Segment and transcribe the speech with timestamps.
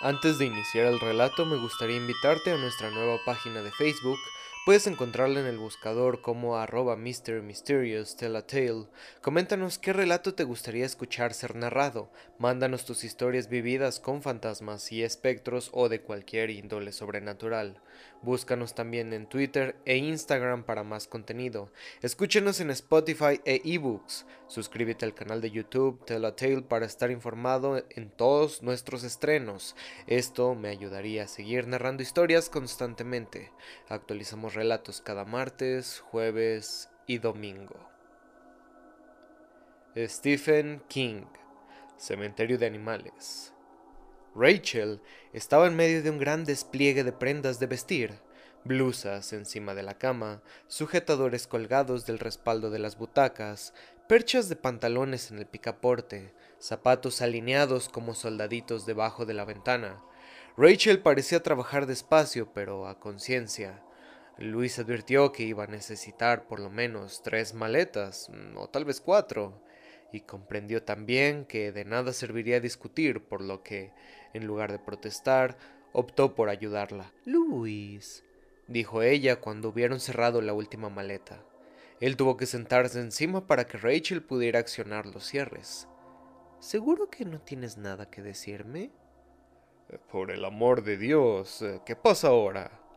[0.00, 4.18] Antes de iniciar el relato me gustaría invitarte a nuestra nueva página de Facebook
[4.68, 7.40] Puedes encontrarla en el buscador como arroba Mr.
[7.40, 8.84] Mysterious Tell a Tale.
[9.22, 12.12] Coméntanos qué relato te gustaría escuchar ser narrado.
[12.38, 17.80] Mándanos tus historias vividas con fantasmas y espectros o de cualquier índole sobrenatural.
[18.20, 21.72] Búscanos también en Twitter e Instagram para más contenido.
[22.02, 24.26] Escúchenos en Spotify e eBooks.
[24.48, 29.76] Suscríbete al canal de YouTube Tell a Tale para estar informado en todos nuestros estrenos.
[30.06, 33.50] Esto me ayudaría a seguir narrando historias constantemente.
[33.88, 37.78] Actualizamos relatos cada martes, jueves y domingo.
[39.96, 41.26] Stephen King,
[41.96, 43.52] Cementerio de Animales.
[44.34, 45.00] Rachel
[45.32, 48.18] estaba en medio de un gran despliegue de prendas de vestir,
[48.64, 53.74] blusas encima de la cama, sujetadores colgados del respaldo de las butacas,
[54.08, 60.02] perchas de pantalones en el picaporte, zapatos alineados como soldaditos debajo de la ventana.
[60.56, 63.84] Rachel parecía trabajar despacio, pero a conciencia.
[64.38, 69.60] Luis advirtió que iba a necesitar por lo menos tres maletas, o tal vez cuatro,
[70.12, 73.92] y comprendió también que de nada serviría discutir, por lo que,
[74.32, 75.58] en lugar de protestar,
[75.92, 77.12] optó por ayudarla.
[77.24, 78.22] Luis,
[78.68, 81.42] dijo ella cuando hubieron cerrado la última maleta.
[82.00, 85.88] Él tuvo que sentarse encima para que Rachel pudiera accionar los cierres.
[86.60, 88.92] ¿Seguro que no tienes nada que decirme?
[90.12, 92.87] Por el amor de Dios, ¿qué pasa ahora?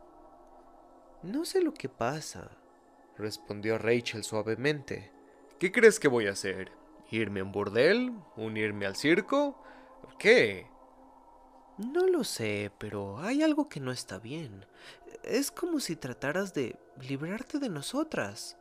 [1.22, 2.50] No sé lo que pasa,
[3.16, 5.12] respondió Rachel suavemente.
[5.60, 6.72] ¿Qué crees que voy a hacer?
[7.12, 8.12] ¿Irme a un burdel?
[8.36, 9.62] ¿Unirme al circo?
[10.18, 10.66] ¿Qué?
[11.78, 14.66] No lo sé, pero hay algo que no está bien.
[15.22, 18.56] Es como si trataras de librarte de nosotras.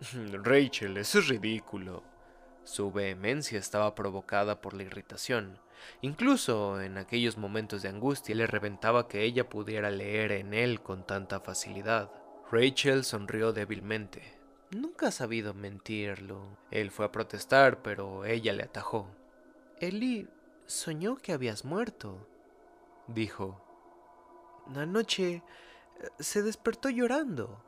[0.44, 2.04] Rachel, eso es ridículo.
[2.66, 5.60] Su vehemencia estaba provocada por la irritación.
[6.00, 11.06] Incluso en aquellos momentos de angustia le reventaba que ella pudiera leer en él con
[11.06, 12.10] tanta facilidad.
[12.50, 14.36] Rachel sonrió débilmente.
[14.72, 16.58] Nunca ha sabido mentirlo.
[16.72, 19.06] Él fue a protestar, pero ella le atajó.
[19.78, 20.28] Eli
[20.66, 22.26] soñó que habías muerto,
[23.06, 23.62] dijo.
[24.74, 25.42] Anoche eh,
[26.18, 27.62] se despertó llorando.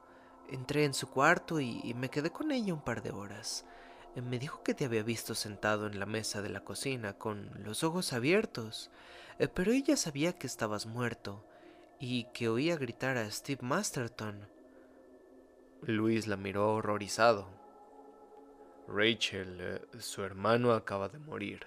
[0.49, 3.65] Entré en su cuarto y me quedé con ella un par de horas.
[4.23, 7.85] Me dijo que te había visto sentado en la mesa de la cocina con los
[7.85, 8.91] ojos abiertos,
[9.39, 11.45] eh, pero ella sabía que estabas muerto
[12.01, 14.49] y que oía gritar a Steve Masterton.
[15.83, 17.49] Luis la miró horrorizado.
[18.89, 21.67] Rachel, eh, su hermano acaba de morir.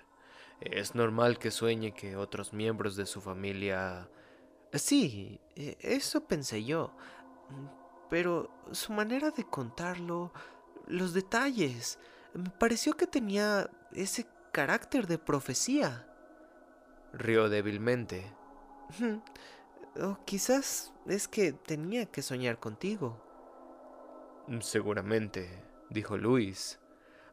[0.59, 4.09] Es normal que sueñe que otros miembros de su familia...
[4.73, 6.95] Sí, eh, eso pensé yo.
[8.09, 10.31] Pero su manera de contarlo,
[10.87, 11.99] los detalles,
[12.33, 16.07] me pareció que tenía ese carácter de profecía.
[17.13, 18.33] Rió débilmente.
[20.01, 23.21] O quizás es que tenía que soñar contigo.
[24.61, 26.79] Seguramente, dijo Luis.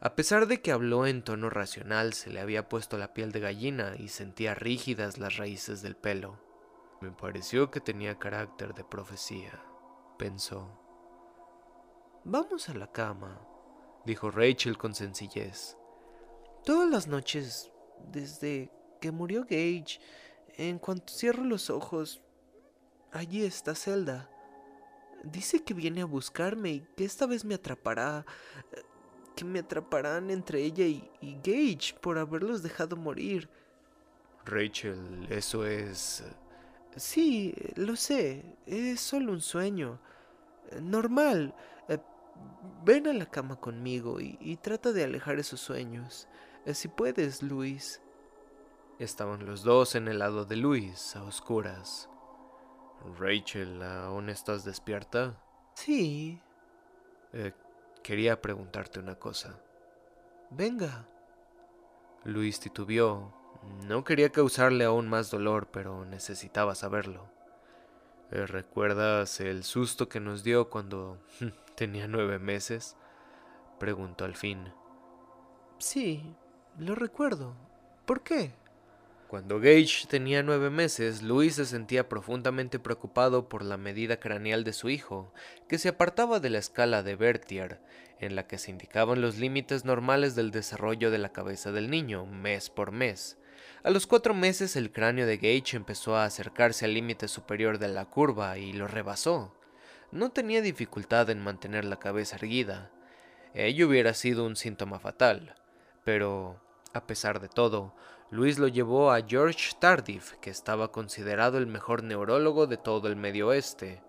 [0.01, 3.41] A pesar de que habló en tono racional, se le había puesto la piel de
[3.41, 6.41] gallina y sentía rígidas las raíces del pelo.
[7.01, 9.61] Me pareció que tenía carácter de profecía,
[10.17, 10.69] pensó.
[12.25, 13.41] Vamos a la cama,
[14.09, 15.77] dijo Rachel con sencillez.
[16.65, 17.71] Todas las noches,
[18.11, 18.71] desde
[19.01, 20.01] que murió Gage,
[20.57, 22.23] en cuanto cierro los ojos,
[23.13, 24.31] allí está Zelda.
[25.23, 28.25] Dice que viene a buscarme y que esta vez me atrapará,
[29.37, 33.49] que me atraparán entre ella y, y Gage por haberlos dejado morir.
[34.47, 36.25] Rachel, eso es...
[36.97, 40.01] Sí, lo sé, es solo un sueño.
[40.81, 41.55] Normal,
[42.85, 46.29] Ven a la cama conmigo y, trata de alejar esos sueños.
[46.65, 48.01] Eh, si puedes, Luis.
[48.99, 52.09] Estaban los dos en el lado de Luis, a oscuras.
[53.19, 55.41] Rachel, ¿aún estás despierta?
[55.75, 56.41] Sí.
[57.33, 57.53] Eh,
[58.03, 59.61] quería preguntarte una cosa.
[60.51, 61.07] Venga.
[62.25, 63.33] Luis titubeó.
[63.87, 67.29] No quería causarle aún más dolor, pero necesitaba saberlo.
[68.31, 71.19] Eh, ¿Recuerdas el susto que nos dio cuando
[71.79, 72.97] tenía nueve meses?
[73.79, 74.73] Preguntó al fin.
[75.79, 76.35] Sí,
[76.77, 77.55] lo recuerdo.
[78.05, 78.51] ¿Por qué?
[79.29, 84.73] Cuando Gage tenía nueve meses, Luis se sentía profundamente preocupado por la medida craneal de
[84.73, 85.33] su hijo,
[85.69, 87.81] que se apartaba de la escala de Berthier,
[88.19, 92.27] en la que se indicaban los límites normales del desarrollo de la cabeza del niño,
[92.27, 93.39] mes por mes.
[93.85, 97.87] A los cuatro meses el cráneo de Gage empezó a acercarse al límite superior de
[97.87, 99.55] la curva y lo rebasó.
[100.11, 102.91] No tenía dificultad en mantener la cabeza erguida.
[103.53, 105.55] Ello hubiera sido un síntoma fatal.
[106.03, 106.63] Pero,
[106.95, 107.95] a pesar de todo,
[108.31, 113.17] Luis lo llevó a George Tardif, que estaba considerado el mejor neurólogo de todo el
[113.17, 114.03] Medio Oeste.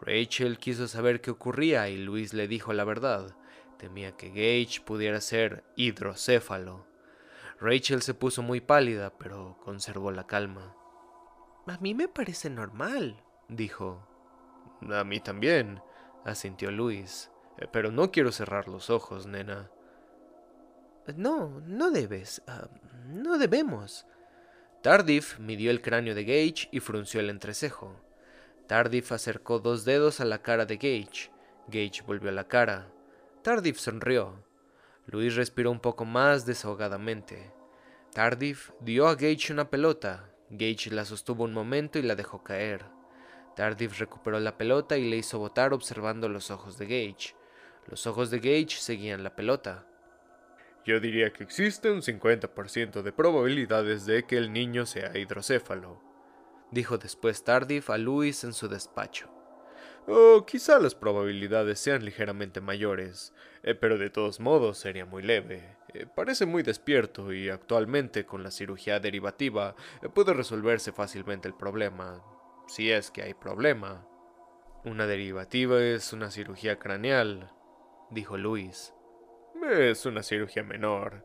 [0.00, 3.34] Rachel quiso saber qué ocurría y Luis le dijo la verdad.
[3.78, 6.86] Temía que Gage pudiera ser hidrocéfalo.
[7.60, 10.76] Rachel se puso muy pálida, pero conservó la calma.
[11.66, 14.11] A mí me parece normal, dijo.
[14.90, 15.80] A mí también,
[16.24, 17.30] asintió Luis.
[17.58, 19.70] Eh, pero no quiero cerrar los ojos, nena.
[21.16, 22.42] No, no debes.
[22.46, 22.68] Ah,
[23.06, 24.06] no debemos.
[24.82, 27.94] Tardif midió el cráneo de Gage y frunció el entrecejo.
[28.66, 31.30] Tardif acercó dos dedos a la cara de Gage.
[31.68, 32.88] Gage volvió la cara.
[33.42, 34.44] Tardif sonrió.
[35.06, 37.52] Luis respiró un poco más desahogadamente.
[38.12, 40.28] Tardif dio a Gage una pelota.
[40.50, 42.84] Gage la sostuvo un momento y la dejó caer.
[43.54, 47.34] Tardif recuperó la pelota y le hizo botar observando los ojos de Gage.
[47.86, 49.86] Los ojos de Gage seguían la pelota.
[50.84, 56.00] Yo diría que existe un 50% de probabilidades de que el niño sea hidrocéfalo,
[56.72, 59.30] dijo después Tardif a Luis en su despacho.
[60.08, 63.32] O quizá las probabilidades sean ligeramente mayores,
[63.62, 65.76] eh, pero de todos modos sería muy leve.
[65.94, 71.54] Eh, parece muy despierto y actualmente con la cirugía derivativa eh, puede resolverse fácilmente el
[71.54, 72.20] problema,
[72.66, 74.06] si es que hay problema.
[74.84, 77.52] Una derivativa es una cirugía craneal,
[78.10, 78.94] dijo Luis.
[79.70, 81.24] Es una cirugía menor.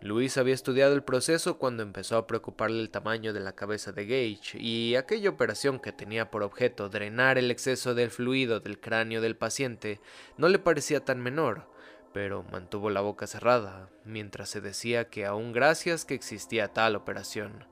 [0.00, 4.04] Luis había estudiado el proceso cuando empezó a preocuparle el tamaño de la cabeza de
[4.04, 9.20] Gage y aquella operación que tenía por objeto drenar el exceso del fluido del cráneo
[9.20, 10.00] del paciente
[10.36, 11.66] no le parecía tan menor,
[12.12, 17.64] pero mantuvo la boca cerrada mientras se decía que aún gracias que existía tal operación.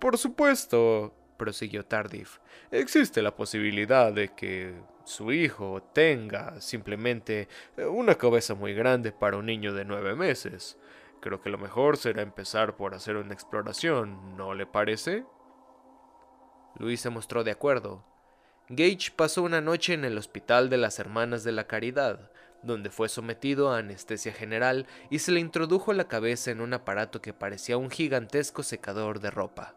[0.00, 2.38] Por supuesto, prosiguió Tardif,
[2.70, 4.74] existe la posibilidad de que
[5.04, 10.78] su hijo tenga simplemente eh, una cabeza muy grande para un niño de nueve meses.
[11.20, 15.24] Creo que lo mejor será empezar por hacer una exploración, ¿no le parece?
[16.78, 18.04] Luis se mostró de acuerdo.
[18.68, 23.08] Gage pasó una noche en el Hospital de las Hermanas de la Caridad, donde fue
[23.08, 27.76] sometido a anestesia general y se le introdujo la cabeza en un aparato que parecía
[27.76, 29.76] un gigantesco secador de ropa.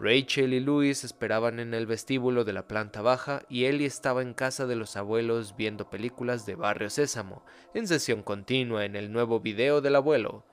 [0.00, 4.34] Rachel y Luis esperaban en el vestíbulo de la planta baja y Ellie estaba en
[4.34, 7.44] casa de los abuelos viendo películas de Barrio Sésamo,
[7.74, 10.44] en sesión continua en el nuevo video del abuelo.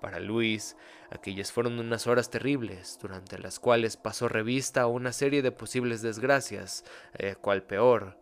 [0.00, 0.76] Para Luis,
[1.10, 6.00] aquellas fueron unas horas terribles, durante las cuales pasó revista a una serie de posibles
[6.00, 6.84] desgracias,
[7.14, 8.16] eh, cual peor.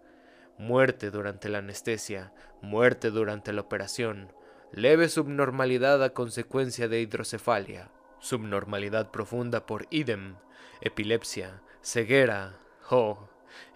[0.56, 2.32] Muerte durante la anestesia,
[2.62, 4.32] muerte durante la operación,
[4.72, 10.36] leve subnormalidad a consecuencia de hidrocefalia, subnormalidad profunda por idem,
[10.80, 12.58] epilepsia, ceguera.
[12.90, 13.28] Oh,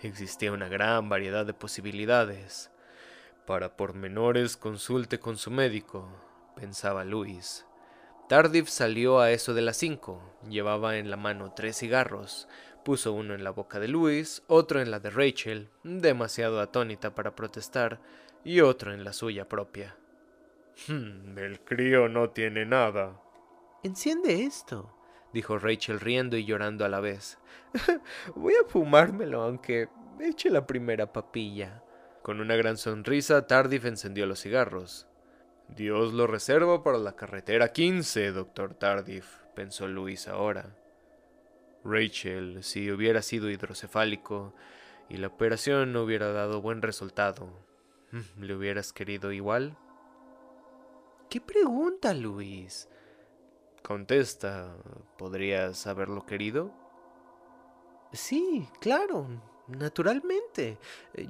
[0.02, 2.70] existía una gran variedad de posibilidades.
[3.46, 6.08] Para pormenores consulte con su médico,
[6.54, 7.66] pensaba Luis.
[8.28, 10.22] Tardif salió a eso de las cinco.
[10.48, 12.46] Llevaba en la mano tres cigarros.
[12.84, 17.34] Puso uno en la boca de Luis, otro en la de Rachel, demasiado atónita para
[17.34, 18.00] protestar,
[18.44, 19.96] y otro en la suya propia.
[20.86, 23.20] Hmm, el crío no tiene nada.
[23.82, 24.94] Enciende esto,
[25.32, 27.38] dijo Rachel riendo y llorando a la vez.
[28.34, 29.88] Voy a fumármelo aunque
[30.20, 31.82] eche la primera papilla.
[32.22, 35.06] Con una gran sonrisa, Tardif encendió los cigarros.
[35.68, 40.76] Dios lo reserva para la carretera 15, doctor Tardif, pensó Luis ahora.
[41.84, 44.52] Rachel, si hubiera sido hidrocefálico
[45.08, 47.48] y la operación no hubiera dado buen resultado,
[48.38, 49.78] ¿le hubieras querido igual?
[51.30, 52.89] ¿Qué pregunta, Luis?
[53.82, 54.76] Contesta,
[55.18, 56.72] ¿podrías haberlo querido?
[58.12, 59.26] Sí, claro,
[59.68, 60.78] naturalmente.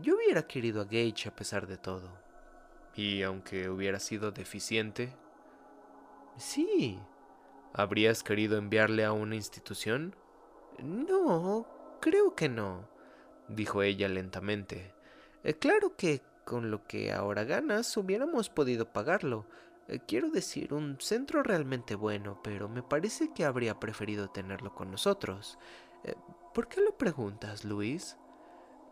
[0.02, 2.10] Yo hubiera querido a Gage a pesar de todo.
[2.94, 5.14] ¿Y aunque hubiera sido deficiente?
[6.36, 6.98] Sí.
[7.72, 10.16] ¿Habrías querido enviarle a una institución?
[10.82, 11.66] No,
[12.00, 12.88] creo que no,
[13.48, 14.94] dijo ella lentamente.
[15.44, 19.69] Eh, claro que con lo que ahora ganas hubiéramos podido pagarlo, eh,
[20.06, 25.58] quiero decir, un centro realmente bueno, pero me parece que habría preferido tenerlo con nosotros.
[26.04, 26.14] Eh,
[26.54, 28.16] ¿Por qué lo preguntas, Luis?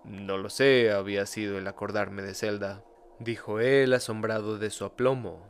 [0.05, 2.85] No lo sé, había sido el acordarme de Zelda,
[3.19, 5.45] dijo él asombrado de su aplomo.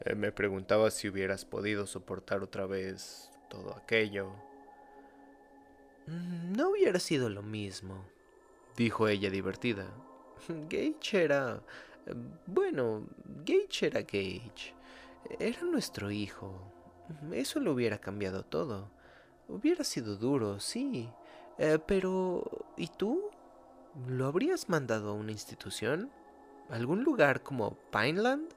[0.00, 4.32] Eh, me preguntaba si hubieras podido soportar otra vez todo aquello.
[6.06, 8.04] Mm, no hubiera sido lo mismo,
[8.76, 9.86] dijo ella divertida.
[10.68, 11.62] Gage era
[12.46, 13.06] bueno,
[13.44, 14.74] Gage era Gage.
[15.38, 16.52] Era nuestro hijo.
[17.32, 18.90] Eso lo hubiera cambiado todo.
[19.48, 21.08] Hubiera sido duro, sí.
[21.58, 22.66] Eh, pero...
[22.76, 23.30] ¿Y tú?
[24.08, 26.10] ¿Lo habrías mandado a una institución?
[26.70, 28.48] ¿Algún lugar como Pineland?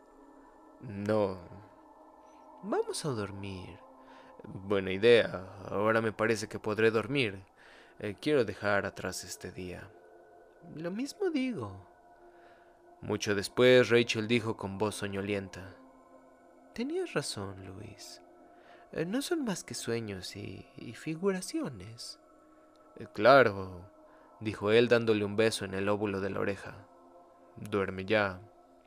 [0.81, 1.37] No.
[2.63, 3.77] Vamos a dormir.
[4.43, 5.45] Buena idea.
[5.69, 7.39] Ahora me parece que podré dormir.
[7.99, 9.89] Eh, quiero dejar atrás este día.
[10.75, 11.94] Lo mismo digo.
[13.05, 15.75] Mucho después, Rachel dijo con voz soñolienta.
[16.73, 18.23] Tenías razón, Luis.
[18.91, 22.19] Eh, no son más que sueños y, figuraciones.
[22.95, 23.91] Eh, claro,
[24.39, 26.87] dijo él dándole un beso en el óvulo de la oreja.
[27.57, 28.41] Duerme ya.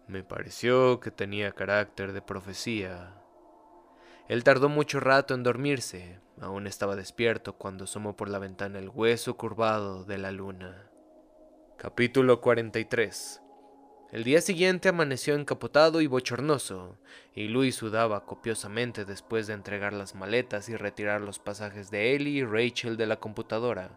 [0.09, 3.15] Me pareció que tenía carácter de profecía.
[4.27, 6.19] Él tardó mucho rato en dormirse.
[6.41, 10.91] Aún estaba despierto cuando asomó por la ventana el hueso curvado de la luna.
[11.77, 13.43] Capítulo 43
[14.11, 16.97] El día siguiente amaneció encapotado y bochornoso,
[17.35, 22.39] y Luis sudaba copiosamente después de entregar las maletas y retirar los pasajes de Ellie
[22.39, 23.91] y Rachel de la computadora.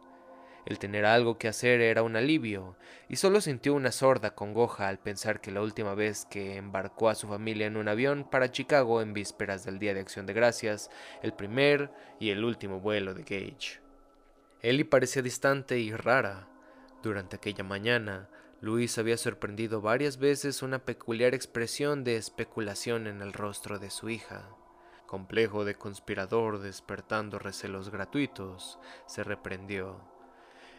[0.65, 2.75] El tener algo que hacer era un alivio,
[3.07, 7.15] y solo sintió una sorda congoja al pensar que la última vez que embarcó a
[7.15, 10.89] su familia en un avión para Chicago en vísperas del Día de Acción de Gracias,
[11.23, 11.89] el primer
[12.19, 13.79] y el último vuelo de Gage.
[14.61, 16.49] Ellie parecía distante y rara.
[17.01, 18.29] Durante aquella mañana,
[18.61, 24.11] Luis había sorprendido varias veces una peculiar expresión de especulación en el rostro de su
[24.11, 24.55] hija.
[25.07, 28.77] Complejo de conspirador despertando recelos gratuitos,
[29.07, 29.99] se reprendió.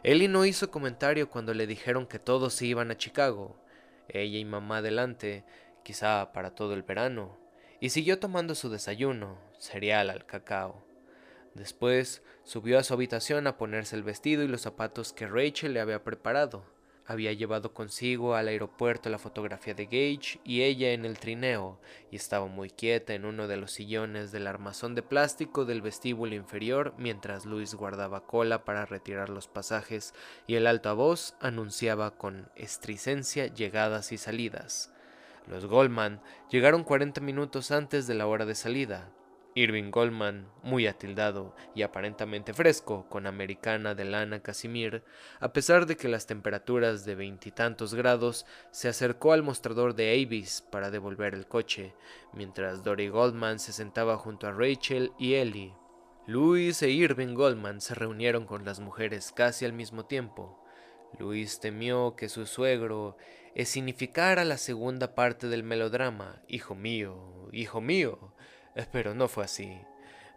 [0.04, 3.60] Ellie no hizo comentario cuando le dijeron que todos se iban a Chicago,
[4.08, 5.44] ella y mamá adelante,
[5.82, 7.36] quizá para todo el verano,
[7.80, 10.86] y siguió tomando su desayuno, cereal al cacao.
[11.54, 15.80] Después subió a su habitación a ponerse el vestido y los zapatos que Rachel le
[15.80, 16.64] había preparado.
[17.12, 21.78] Había llevado consigo al aeropuerto la fotografía de Gage y ella en el trineo,
[22.10, 26.34] y estaba muy quieta en uno de los sillones del armazón de plástico del vestíbulo
[26.34, 30.14] inferior mientras Luis guardaba cola para retirar los pasajes
[30.46, 34.90] y el altavoz anunciaba con estricencia llegadas y salidas.
[35.46, 39.10] Los Goldman llegaron 40 minutos antes de la hora de salida,
[39.54, 45.04] Irving Goldman, muy atildado y aparentemente fresco, con americana de lana casimir,
[45.40, 50.62] a pesar de que las temperaturas de veintitantos grados, se acercó al mostrador de Avis
[50.70, 51.94] para devolver el coche,
[52.32, 55.74] mientras Dory Goldman se sentaba junto a Rachel y Ellie.
[56.26, 60.64] Louis e Irving Goldman se reunieron con las mujeres casi al mismo tiempo.
[61.18, 63.16] Luis temió que su suegro
[63.64, 66.40] significara la segunda parte del melodrama.
[66.48, 68.32] Hijo mío, hijo mío,
[68.92, 69.80] pero no fue así.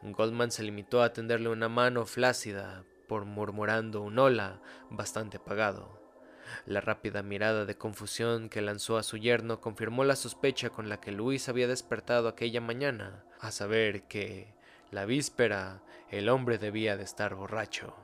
[0.01, 6.01] Goldman se limitó a tenderle una mano flácida, por murmurando un hola bastante apagado.
[6.65, 10.99] La rápida mirada de confusión que lanzó a su yerno confirmó la sospecha con la
[10.99, 14.53] que Luis había despertado aquella mañana, a saber que,
[14.91, 17.95] la víspera, el hombre debía de estar borracho.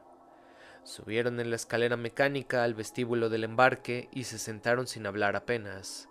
[0.84, 6.10] Subieron en la escalera mecánica al vestíbulo del embarque y se sentaron sin hablar apenas.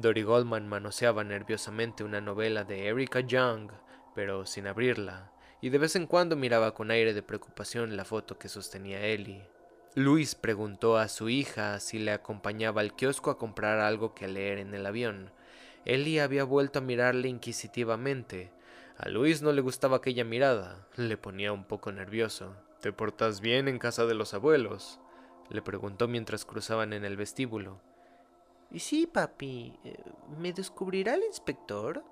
[0.00, 3.72] Dory Goldman manoseaba nerviosamente una novela de Erika Young,
[4.14, 8.38] pero sin abrirla, y de vez en cuando miraba con aire de preocupación la foto
[8.38, 9.48] que sostenía Ellie.
[9.96, 14.58] Luis preguntó a su hija si le acompañaba al kiosco a comprar algo que leer
[14.58, 15.32] en el avión.
[15.84, 18.52] Ellie había vuelto a mirarle inquisitivamente.
[18.98, 22.54] A Luis no le gustaba aquella mirada, le ponía un poco nervioso.
[22.80, 25.00] ¿Te portas bien en casa de los abuelos?
[25.50, 27.80] le preguntó mientras cruzaban en el vestíbulo.
[28.70, 29.96] Y sí, papi, eh,
[30.38, 32.04] ¿me descubrirá el inspector?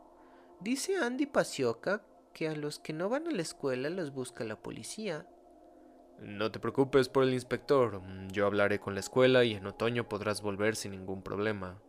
[0.60, 4.56] Dice Andy Pasioca que a los que no van a la escuela los busca la
[4.56, 5.26] policía.
[6.20, 8.00] No te preocupes por el inspector.
[8.32, 11.80] Yo hablaré con la escuela y en otoño podrás volver sin ningún problema.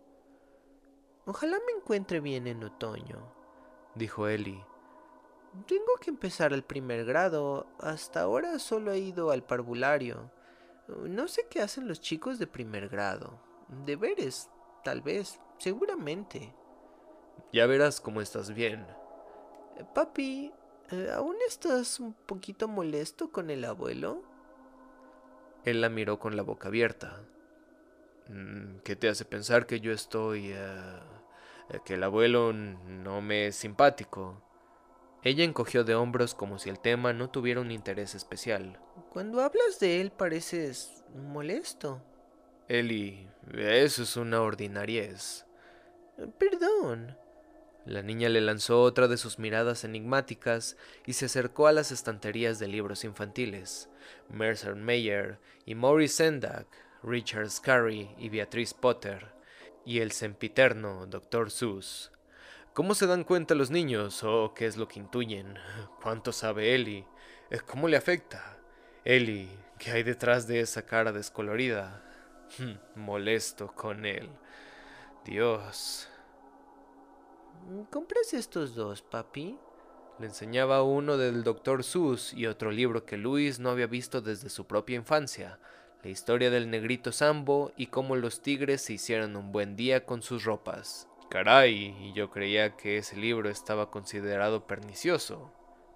[1.25, 3.33] Ojalá me encuentre bien en otoño,
[3.95, 4.63] dijo Ellie.
[5.65, 7.67] Tengo que empezar el primer grado.
[7.79, 10.31] Hasta ahora solo he ido al parvulario.
[10.88, 13.39] No sé qué hacen los chicos de primer grado.
[13.86, 14.50] Deberes,
[14.88, 16.53] Tal vez, seguramente.
[17.51, 18.88] Ya verás cómo estás bien.
[19.75, 20.53] Eh, papi,
[20.91, 24.24] eh, ¿aún estás un poquito molesto con el abuelo?
[25.65, 27.22] Él la miró con la boca abierta.
[28.29, 30.53] Mm, ¿Qué te hace pensar que yo estoy...
[30.53, 31.00] Eh,
[31.84, 34.41] que el abuelo no me es simpático?
[35.22, 38.79] Ella encogió de hombros como si el tema no tuviera un interés especial.
[39.12, 42.01] Cuando hablas de él pareces molesto.
[42.67, 45.45] Eli, eso es una ordinariez.
[46.38, 47.15] Perdón.
[47.86, 52.59] La niña le lanzó otra de sus miradas enigmáticas y se acercó a las estanterías
[52.59, 53.89] de libros infantiles.
[54.27, 56.67] Mercer Mayer y Maurice Sendak,
[57.03, 59.27] Richard Scarry y Beatrice Potter,
[59.86, 61.50] y el sempiterno Dr.
[61.50, 62.12] Seuss.
[62.74, 65.57] ¿Cómo se dan cuenta los niños o qué es lo que intuyen?
[66.03, 67.07] ¿Cuánto sabe Ellie?
[67.65, 68.57] ¿Cómo le afecta?
[69.05, 69.47] Ellie,
[69.79, 72.03] ¿qué hay detrás de esa cara descolorida?
[72.95, 74.29] Molesto con él.
[75.25, 76.07] Dios.
[77.89, 79.57] ¿Compras estos dos, papi?
[80.19, 81.83] Le enseñaba uno del Dr.
[81.83, 85.59] Seuss y otro libro que Luis no había visto desde su propia infancia,
[86.01, 90.21] la historia del negrito Sambo y cómo los tigres se hicieron un buen día con
[90.21, 91.07] sus ropas.
[91.29, 95.51] Caray, y yo creía que ese libro estaba considerado pernicioso,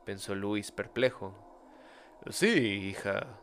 [0.06, 1.34] pensó Luis perplejo.
[2.30, 3.40] Sí, hija,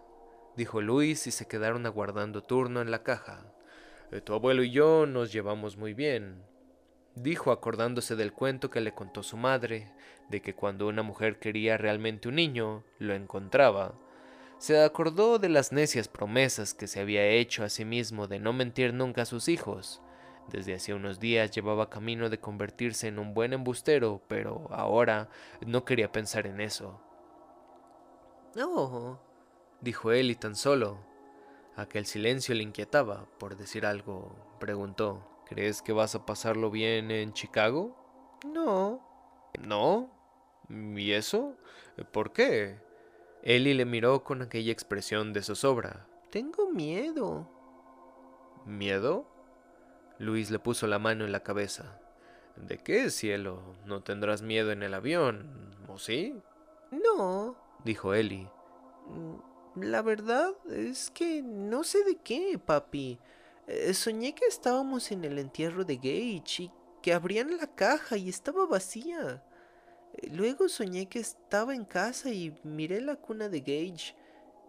[0.59, 3.45] dijo Luis y se quedaron aguardando turno en la caja.
[4.11, 6.43] Eh, tu abuelo y yo nos llevamos muy bien,
[7.15, 9.93] dijo acordándose del cuento que le contó su madre,
[10.29, 13.95] de que cuando una mujer quería realmente un niño, lo encontraba.
[14.59, 18.53] Se acordó de las necias promesas que se había hecho a sí mismo de no
[18.53, 20.03] mentir nunca a sus hijos.
[20.49, 25.29] Desde hacía unos días llevaba camino de convertirse en un buen embustero, pero ahora
[25.65, 27.01] no quería pensar en eso.
[28.57, 29.28] No,
[29.81, 30.99] dijo él y tan solo.
[31.77, 35.25] Aquel silencio le inquietaba, por decir algo, preguntó.
[35.47, 37.97] ¿Crees que vas a pasarlo bien en Chicago?
[38.45, 39.01] No.
[39.61, 40.11] ¿No?
[40.69, 41.57] ¿Y eso?
[42.13, 42.81] ¿Por qué?
[43.43, 46.07] Ellie le miró con aquella expresión de zozobra.
[46.31, 47.49] Tengo miedo.
[48.67, 49.27] ¿Miedo?
[50.19, 52.01] Luis le puso la mano en la cabeza.
[52.57, 53.77] ¿De qué, cielo?
[53.87, 56.43] ¿No tendrás miedo en el avión, o sí?
[56.91, 58.51] No, dijo Ellie.
[59.83, 63.19] La verdad es que no sé de qué, papi.
[63.67, 68.29] Eh, soñé que estábamos en el entierro de Gage y que abrían la caja y
[68.29, 69.45] estaba vacía.
[70.15, 74.15] Eh, luego soñé que estaba en casa y miré la cuna de Gage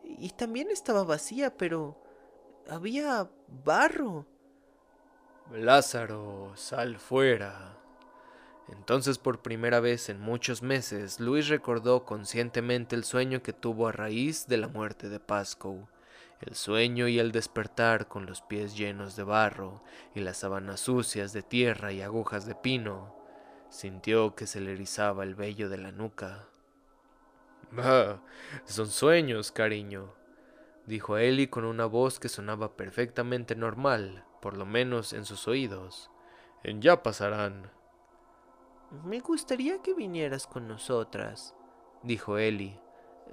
[0.04, 2.02] y también estaba vacía, pero
[2.70, 4.26] había barro.
[5.52, 7.79] Lázaro, sal fuera.
[8.72, 13.92] Entonces por primera vez en muchos meses, Luis recordó conscientemente el sueño que tuvo a
[13.92, 15.88] raíz de la muerte de Pascoe
[16.42, 19.82] el sueño y el despertar con los pies llenos de barro
[20.16, 23.14] y las sábanas sucias de tierra y agujas de pino,
[23.70, 26.46] sintió que se le erizaba el vello de la nuca.
[27.78, 28.20] Ah,
[28.66, 30.14] son sueños, cariño,
[30.86, 36.10] dijo Eli con una voz que sonaba perfectamente normal, por lo menos en sus oídos.
[36.64, 37.70] Ya pasarán.
[39.06, 41.56] Me gustaría que vinieras con nosotras,
[42.04, 42.80] dijo Eli,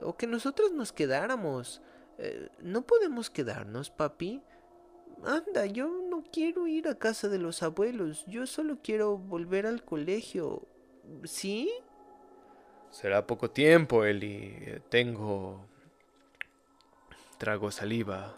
[0.03, 1.81] o que nosotros nos quedáramos.
[2.19, 4.42] Eh, ¿No podemos quedarnos, papi?
[5.25, 9.83] Anda, yo no quiero ir a casa de los abuelos, yo solo quiero volver al
[9.83, 10.66] colegio.
[11.25, 11.71] ¿Sí?
[12.90, 14.81] Será poco tiempo, Eli.
[14.88, 15.66] Tengo...
[17.38, 18.37] Trago saliva.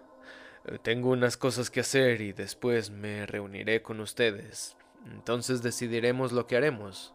[0.83, 4.78] Tengo unas cosas que hacer y después me reuniré con ustedes.
[5.07, 7.15] Entonces decidiremos lo que haremos.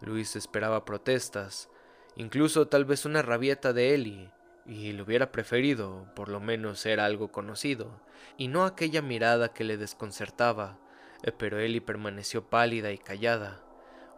[0.00, 1.68] Luis esperaba protestas,
[2.16, 4.30] incluso tal vez una rabieta de Eli,
[4.66, 8.00] y le hubiera preferido por lo menos ser algo conocido,
[8.36, 10.78] y no aquella mirada que le desconcertaba,
[11.22, 13.62] eh, pero Ellie permaneció pálida y callada.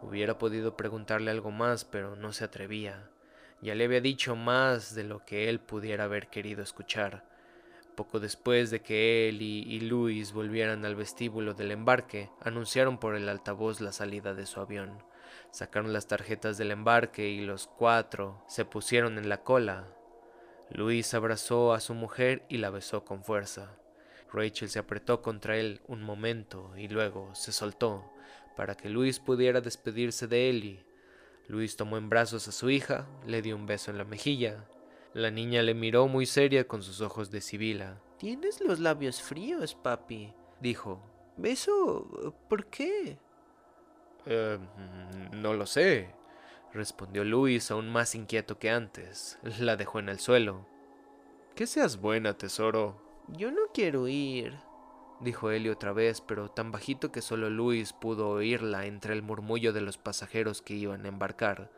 [0.01, 3.09] Hubiera podido preguntarle algo más, pero no se atrevía.
[3.61, 7.25] Ya le había dicho más de lo que él pudiera haber querido escuchar.
[7.97, 13.27] Poco después de que Ellie y Luis volvieran al vestíbulo del embarque, anunciaron por el
[13.27, 15.03] altavoz la salida de su avión.
[15.51, 19.87] Sacaron las tarjetas del embarque y los cuatro se pusieron en la cola,
[20.69, 23.77] Luis abrazó a su mujer y la besó con fuerza.
[24.33, 28.11] Rachel se apretó contra él un momento y luego se soltó
[28.57, 30.85] para que Luis pudiera despedirse de Ellie.
[31.47, 34.65] Luis tomó en brazos a su hija, le dio un beso en la mejilla.
[35.17, 37.99] La niña le miró muy seria con sus ojos de sibila.
[38.19, 41.01] Tienes los labios fríos, papi, dijo.
[41.37, 42.35] ¿Beso?
[42.47, 43.17] ¿Por qué?
[44.27, 44.59] Eh,
[45.31, 46.13] no lo sé,
[46.71, 49.39] respondió Luis aún más inquieto que antes.
[49.59, 50.67] La dejó en el suelo.
[51.55, 53.01] Que seas buena, tesoro.
[53.29, 54.53] Yo no quiero ir,
[55.19, 59.73] dijo Eli otra vez, pero tan bajito que solo Luis pudo oírla entre el murmullo
[59.73, 61.71] de los pasajeros que iban a embarcar.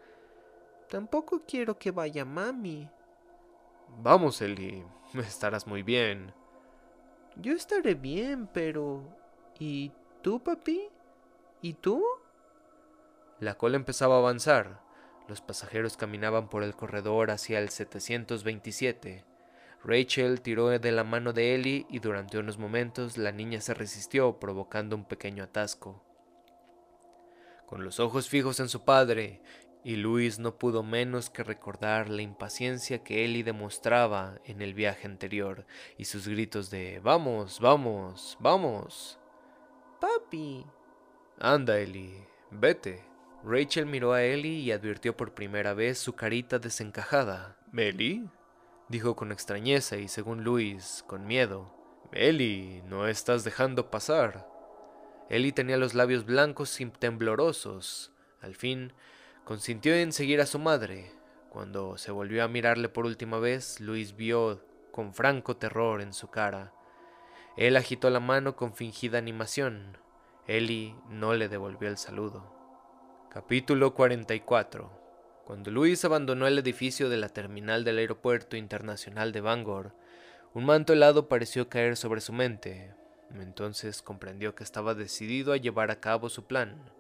[0.90, 2.90] Tampoco quiero que vaya mami.
[3.98, 6.34] Vamos, Eli, estarás muy bien.
[7.36, 9.04] Yo estaré bien, pero...
[9.60, 10.90] ¿Y tú, papi?
[11.62, 12.04] ¿Y tú?
[13.40, 14.82] La cola empezaba a avanzar.
[15.28, 19.26] Los pasajeros caminaban por el corredor hacia el 727.
[19.84, 24.40] Rachel tiró de la mano de Ellie y durante unos momentos la niña se resistió,
[24.40, 26.04] provocando un pequeño atasco.
[27.66, 29.42] Con los ojos fijos en su padre,
[29.84, 35.08] y Luis no pudo menos que recordar la impaciencia que Ellie demostraba en el viaje
[35.08, 35.66] anterior
[35.98, 39.20] y sus gritos de Vamos, vamos, vamos.
[40.02, 40.66] Papi.
[41.40, 43.06] Anda, Ellie, vete.
[43.44, 47.58] Rachel miró a Ellie y advirtió por primera vez su carita desencajada.
[47.74, 48.28] ¿Ellie?
[48.90, 51.74] dijo con extrañeza y, según Luis, con miedo.
[52.12, 54.50] Ellie, no estás dejando pasar.
[55.30, 58.12] Ellie tenía los labios blancos y temblorosos.
[58.42, 58.94] Al fin,
[59.50, 61.12] Consintió en seguir a su madre.
[61.50, 66.28] Cuando se volvió a mirarle por última vez, Luis vio con franco terror en su
[66.28, 66.72] cara.
[67.58, 69.98] Él agitó la mano con fingida animación.
[70.46, 72.54] Ellie no le devolvió el saludo.
[73.32, 74.92] Capítulo 44
[75.46, 79.96] Cuando Luis abandonó el edificio de la terminal del Aeropuerto Internacional de Bangor,
[80.54, 82.94] un manto helado pareció caer sobre su mente.
[83.34, 86.92] Entonces comprendió que estaba decidido a llevar a cabo su plan.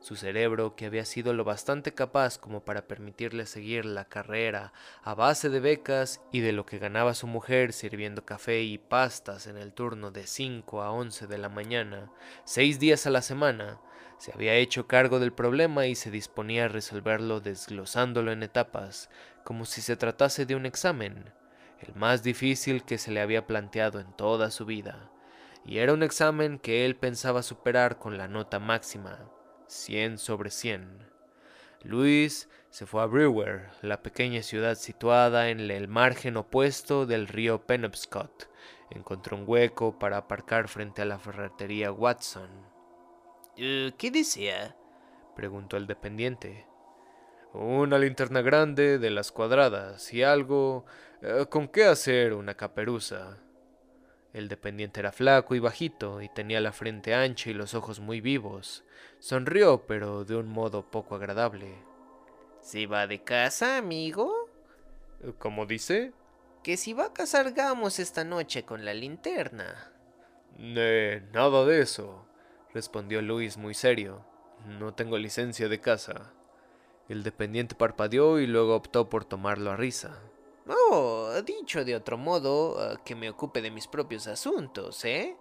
[0.00, 5.14] Su cerebro, que había sido lo bastante capaz como para permitirle seguir la carrera a
[5.14, 9.58] base de becas y de lo que ganaba su mujer sirviendo café y pastas en
[9.58, 12.10] el turno de 5 a 11 de la mañana,
[12.44, 13.78] seis días a la semana,
[14.16, 19.10] se había hecho cargo del problema y se disponía a resolverlo desglosándolo en etapas,
[19.44, 21.30] como si se tratase de un examen,
[21.78, 25.10] el más difícil que se le había planteado en toda su vida,
[25.64, 29.30] y era un examen que él pensaba superar con la nota máxima,
[29.70, 31.08] 100 sobre 100.
[31.82, 37.66] Luis se fue a Brewer, la pequeña ciudad situada en el margen opuesto del río
[37.66, 38.50] Penobscot.
[38.90, 42.50] Encontró un hueco para aparcar frente a la ferretería Watson.
[43.56, 44.76] Eh, ¿Qué desea?
[45.36, 46.66] preguntó el dependiente.
[47.52, 50.84] Una linterna grande de las cuadradas y algo
[51.22, 53.38] eh, con qué hacer una caperuza.
[54.32, 58.20] El dependiente era flaco y bajito y tenía la frente ancha y los ojos muy
[58.20, 58.84] vivos.
[59.18, 61.74] Sonrió, pero de un modo poco agradable.
[62.60, 64.48] ¿Se va de casa, amigo?
[65.38, 66.12] ¿Cómo dice?
[66.62, 69.92] Que si va a cazar gamos esta noche con la linterna.
[70.58, 72.26] Eh, nada de eso,
[72.72, 74.24] respondió Luis muy serio.
[74.66, 76.32] No tengo licencia de casa.
[77.08, 80.20] El dependiente parpadeó y luego optó por tomarlo a risa.
[80.66, 85.36] Oh, dicho de otro modo, ah, que me ocupe de mis propios asuntos, ¿eh?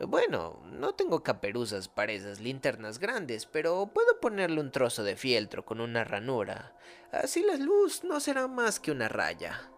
[0.00, 5.64] Bueno, no tengo caperuzas para esas linternas grandes, pero puedo ponerle un trozo de fieltro
[5.64, 6.76] con una ranura.
[7.12, 9.70] Así la luz no será más que una raya.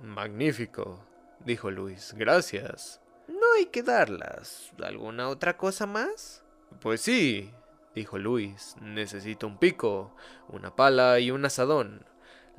[0.00, 1.04] Magnífico,
[1.40, 2.14] dijo Luis.
[2.16, 3.00] Gracias.
[3.26, 4.70] No hay que darlas.
[4.80, 6.44] ¿Alguna otra cosa más?
[6.80, 7.52] Pues sí,
[7.96, 8.76] dijo Luis.
[8.80, 10.14] Necesito un pico,
[10.48, 12.06] una pala y un asadón.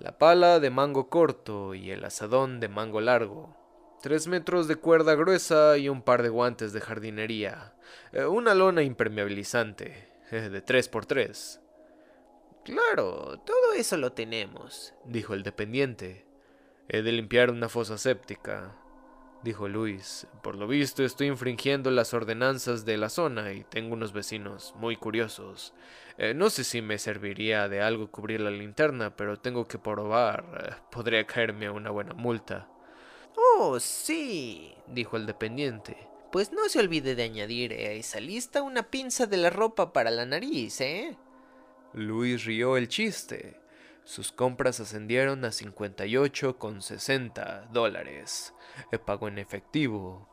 [0.04, 3.56] La pala de mango corto y el asadón de mango largo.
[4.02, 7.74] Tres metros de cuerda gruesa y un par de guantes de jardinería.
[8.12, 11.62] Eh, una lona impermeabilizante, eh, de tres por tres.
[12.66, 16.26] Claro, todo eso lo tenemos, dijo el dependiente.
[16.90, 18.76] He de limpiar una fosa séptica,
[19.44, 20.28] dijo Luis.
[20.42, 24.96] Por lo visto estoy infringiendo las ordenanzas de la zona y tengo unos vecinos muy
[24.96, 25.74] curiosos.
[26.18, 30.46] Eh, no sé si me serviría de algo cubrir la linterna, pero tengo que probar.
[30.60, 32.68] Eh, podría caerme una buena multa.
[33.36, 35.98] Oh, sí, dijo el dependiente.
[36.32, 40.10] Pues no se olvide de añadir a esa lista una pinza de la ropa para
[40.10, 41.16] la nariz, ¿eh?
[41.94, 43.63] Luis rió el chiste.
[44.06, 48.54] Sus compras ascendieron a 58,60 dólares.
[49.06, 50.30] Pagó en efectivo.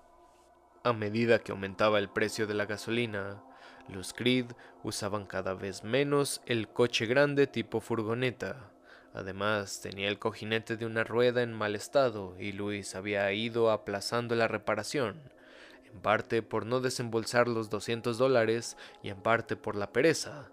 [0.83, 3.43] A medida que aumentaba el precio de la gasolina,
[3.89, 4.47] los Creed
[4.83, 8.73] usaban cada vez menos el coche grande tipo furgoneta.
[9.15, 14.37] Además, tenía el cojinete de una rueda en mal estado y Luis había ido aplazando
[14.37, 15.21] la reparación,
[15.85, 20.49] en parte por no desembolsar los 200 dólares y en parte por la pereza.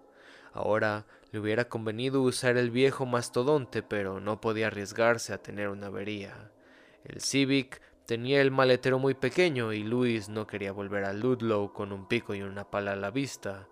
[0.54, 5.88] Ahora le hubiera convenido usar el viejo mastodonte, pero no podía arriesgarse a tener una
[5.88, 6.52] avería.
[7.04, 11.92] El Civic tenía el maletero muy pequeño y Luis no quería volver a Ludlow con
[11.92, 13.68] un pico y una pala a la vista.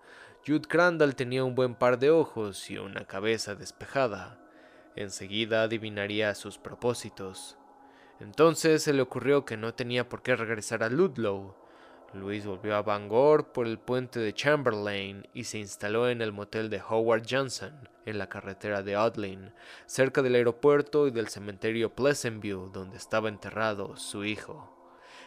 [0.45, 4.39] Jude Crandall tenía un buen par de ojos y una cabeza despejada.
[4.95, 7.57] Enseguida adivinaría sus propósitos.
[8.19, 11.55] Entonces se le ocurrió que no tenía por qué regresar a Ludlow.
[12.15, 16.69] Luis volvió a Bangor por el puente de Chamberlain y se instaló en el motel
[16.69, 19.51] de Howard Johnson, en la carretera de Odlin,
[19.85, 24.71] cerca del aeropuerto y del cementerio Pleasant View, donde estaba enterrado su hijo.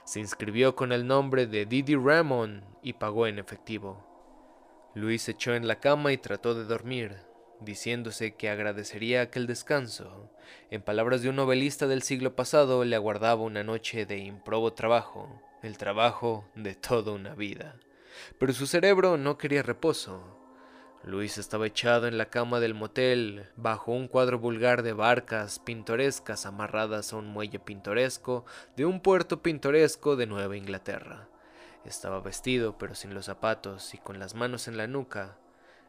[0.05, 4.90] Se inscribió con el nombre de Didi Ramon y pagó en efectivo.
[4.94, 7.16] Luis se echó en la cama y trató de dormir,
[7.61, 10.31] diciéndose que agradecería aquel descanso.
[10.70, 15.42] En palabras de un novelista del siglo pasado, le aguardaba una noche de improbo trabajo,
[15.62, 17.77] el trabajo de toda una vida.
[18.38, 20.38] Pero su cerebro no quería reposo.
[21.05, 26.44] Luis estaba echado en la cama del motel, bajo un cuadro vulgar de barcas pintorescas
[26.44, 28.44] amarradas a un muelle pintoresco
[28.77, 31.29] de un puerto pintoresco de Nueva Inglaterra.
[31.85, 35.38] Estaba vestido, pero sin los zapatos y con las manos en la nuca.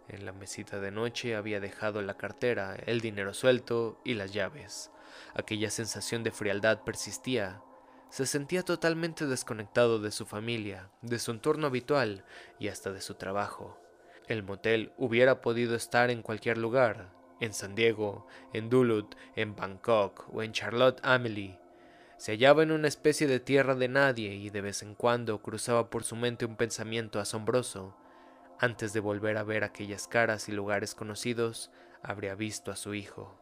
[0.07, 4.91] En la mesita de noche había dejado la cartera, el dinero suelto y las llaves.
[5.33, 7.61] Aquella sensación de frialdad persistía,
[8.09, 12.25] se sentía totalmente desconectado de su familia, de su entorno habitual
[12.57, 13.79] y hasta de su trabajo.
[14.27, 20.27] El motel hubiera podido estar en cualquier lugar, en San Diego, en Duluth, en Bangkok
[20.33, 21.59] o en Charlotte Amelie.
[22.17, 25.89] Se hallaba en una especie de tierra de nadie y de vez en cuando cruzaba
[25.89, 27.95] por su mente un pensamiento asombroso.
[28.59, 31.71] Antes de volver a ver aquellas caras y lugares conocidos,
[32.03, 33.39] habría visto a su hijo.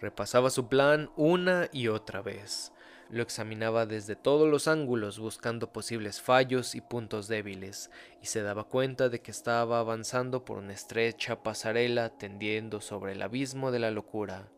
[0.00, 2.72] Repasaba su plan una y otra vez.
[3.10, 7.90] Lo examinaba desde todos los ángulos buscando posibles fallos y puntos débiles,
[8.22, 13.22] y se daba cuenta de que estaba avanzando por una estrecha pasarela tendiendo sobre el
[13.22, 14.48] abismo de la locura.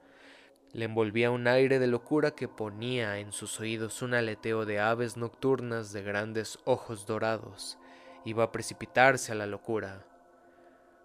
[0.72, 5.16] Le envolvía un aire de locura que ponía en sus oídos un aleteo de aves
[5.16, 7.78] nocturnas de grandes ojos dorados.
[8.24, 10.04] Iba a precipitarse a la locura.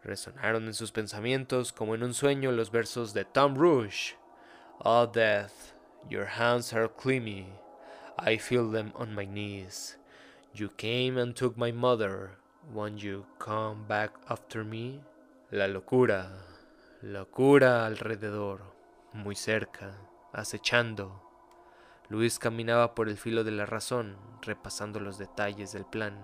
[0.04, 4.16] Resonaron en sus pensamientos como en un sueño los versos de Tom Rouge.
[4.80, 5.75] Oh death,
[6.08, 7.48] Your hands are clammy,
[8.20, 9.98] I feel them on my knees.
[10.54, 12.38] You came and took my mother,
[12.72, 15.02] won't you come back after me?
[15.52, 16.30] La locura,
[17.02, 18.62] locura alrededor,
[19.14, 19.98] muy cerca,
[20.32, 21.22] acechando.
[22.08, 26.24] Luis caminaba por el filo de la razón, repasando los detalles del plan.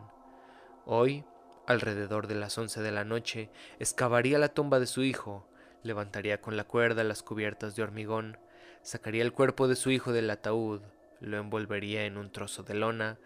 [0.86, 1.26] Hoy,
[1.66, 5.48] alrededor de las once de la noche, excavaría la tumba de su hijo,
[5.82, 8.38] levantaría con la cuerda las cubiertas de hormigón,
[8.82, 10.82] sacaría el cuerpo de su hijo del ataúd,
[11.20, 13.18] lo envolvería en un trozo de lona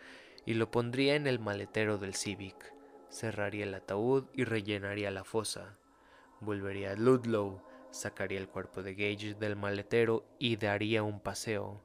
[0.45, 2.73] y lo pondría en el maletero del Civic.
[3.09, 5.77] Cerraría el ataúd y rellenaría la fosa.
[6.41, 11.81] Volvería a Ludlow, sacaría el cuerpo de Gage del maletero y daría un paseo.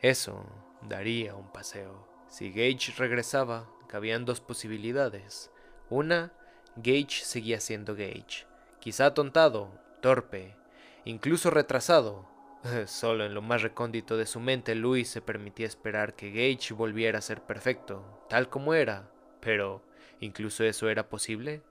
[0.00, 0.44] Eso,
[0.82, 2.08] daría un paseo.
[2.28, 5.50] Si Gage regresaba, cabían dos posibilidades.
[5.88, 6.32] Una,
[6.76, 8.46] Gage seguía siendo Gage,
[8.80, 10.56] quizá atontado, torpe,
[11.04, 12.31] incluso retrasado,
[12.86, 17.18] Solo en lo más recóndito de su mente Luis se permitía esperar que Gage volviera
[17.18, 19.82] a ser perfecto, tal como era, pero
[20.20, 21.62] ¿incluso eso era posible?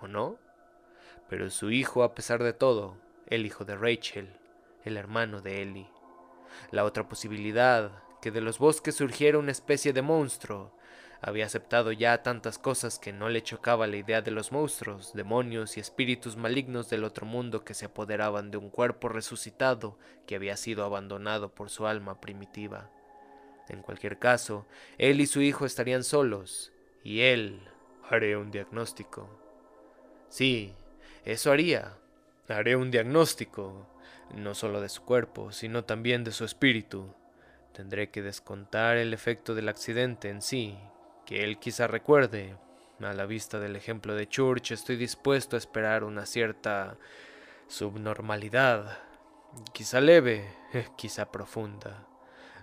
[0.00, 0.38] ¿O no?
[1.28, 2.96] Pero su hijo, a pesar de todo,
[3.26, 4.30] el hijo de Rachel,
[4.84, 5.90] el hermano de Ellie.
[6.70, 7.90] La otra posibilidad,
[8.22, 10.72] que de los bosques surgiera una especie de monstruo,
[11.20, 15.76] había aceptado ya tantas cosas que no le chocaba la idea de los monstruos, demonios
[15.76, 20.56] y espíritus malignos del otro mundo que se apoderaban de un cuerpo resucitado que había
[20.56, 22.90] sido abandonado por su alma primitiva.
[23.68, 27.60] En cualquier caso, él y su hijo estarían solos, y él
[28.08, 29.28] haré un diagnóstico.
[30.28, 30.74] Sí,
[31.24, 31.98] eso haría.
[32.48, 33.86] Haré un diagnóstico,
[34.34, 37.14] no solo de su cuerpo, sino también de su espíritu.
[37.72, 40.78] Tendré que descontar el efecto del accidente en sí,
[41.28, 42.56] que él quizá recuerde.
[43.00, 46.96] A la vista del ejemplo de Church estoy dispuesto a esperar una cierta
[47.66, 48.98] subnormalidad,
[49.74, 50.50] quizá leve,
[50.96, 52.06] quizá profunda.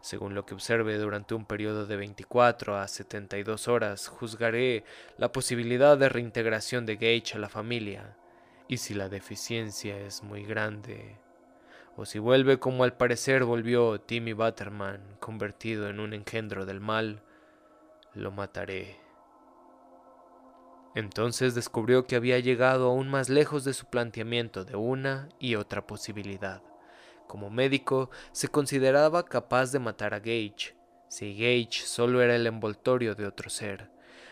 [0.02, 4.84] Según lo que observe durante un periodo de 24 a 72 horas, juzgaré
[5.18, 8.18] la posibilidad de reintegración de Gage a la familia,
[8.68, 11.20] y si la deficiencia es muy grande,
[11.98, 17.22] o si vuelve como al parecer volvió Timmy Butterman, convertido en un engendro del mal,
[18.16, 18.98] lo mataré.
[20.96, 25.86] Entonces descubrió que había llegado aún más lejos de su planteamiento de una y otra
[25.86, 26.64] posibilidad.
[27.28, 30.76] Como médico, se consideraba capaz de matar a Gage,
[31.10, 33.92] si Gage solo era el envoltorio de otro ser.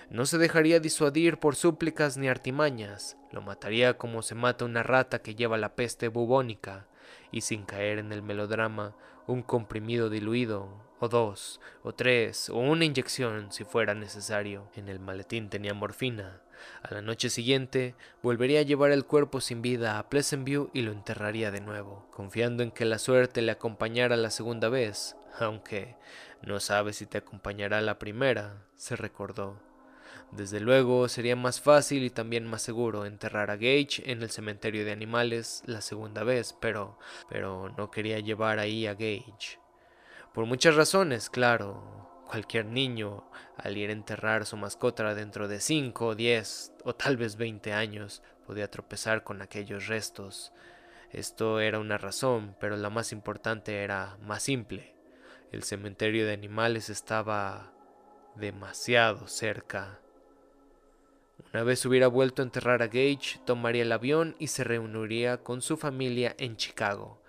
[0.10, 5.22] No se dejaría disuadir por súplicas ni artimañas, lo mataría como se mata una rata
[5.22, 6.88] que lleva la peste bubónica,
[7.32, 8.96] y sin caer en el melodrama,
[9.28, 10.69] un comprimido diluido,
[11.03, 14.69] o dos, o tres, o una inyección si fuera necesario.
[14.73, 16.41] En el maletín tenía morfina.
[16.81, 20.81] A la noche siguiente volvería a llevar el cuerpo sin vida a Pleasant View y
[20.81, 25.97] lo enterraría de nuevo, confiando en que la suerte le acompañara la segunda vez, aunque
[26.41, 29.59] no sabe si te acompañará la primera, se recordó.
[30.31, 34.85] Desde luego sería más fácil y también más seguro enterrar a Gage en el cementerio
[34.85, 39.62] de animales la segunda vez, pero pero no quería llevar ahí a Gage.
[40.34, 42.24] Por muchas razones, claro.
[42.26, 47.17] Cualquier niño, al ir a enterrar a su mascota dentro de 5, 10 o tal
[47.17, 50.52] vez 20 años, podía tropezar con aquellos restos.
[51.12, 54.96] Esto era una razón, pero la más importante era más simple.
[55.52, 57.72] El cementerio de animales estaba
[58.36, 60.00] demasiado cerca.
[61.54, 65.62] Una vez hubiera vuelto a enterrar a Gage, tomaría el avión y se reuniría con
[65.62, 67.22] su familia en Chicago.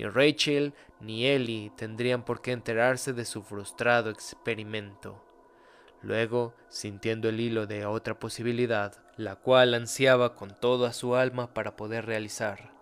[0.00, 5.22] Ni Rachel ni Ellie tendrían por qué enterarse de su frustrado experimento.
[6.00, 11.76] Luego, sintiendo el hilo de otra posibilidad, la cual ansiaba con toda su alma para
[11.76, 12.72] poder realizar.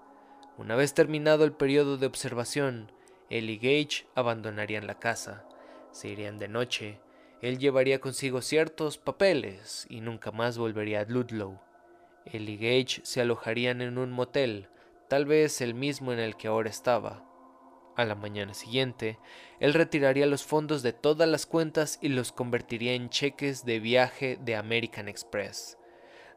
[0.59, 2.93] Una vez terminado el periodo de observación,
[3.31, 5.45] Ellie y Gage abandonarían la casa,
[5.91, 7.01] se irían de noche
[7.41, 11.61] él llevaría consigo ciertos papeles y nunca más volvería a Ludlow.
[12.25, 14.69] Él y Gage se alojarían en un motel,
[15.09, 17.25] tal vez el mismo en el que ahora estaba.
[17.97, 19.19] A la mañana siguiente,
[19.59, 24.39] él retiraría los fondos de todas las cuentas y los convertiría en cheques de viaje
[24.41, 25.79] de American Express.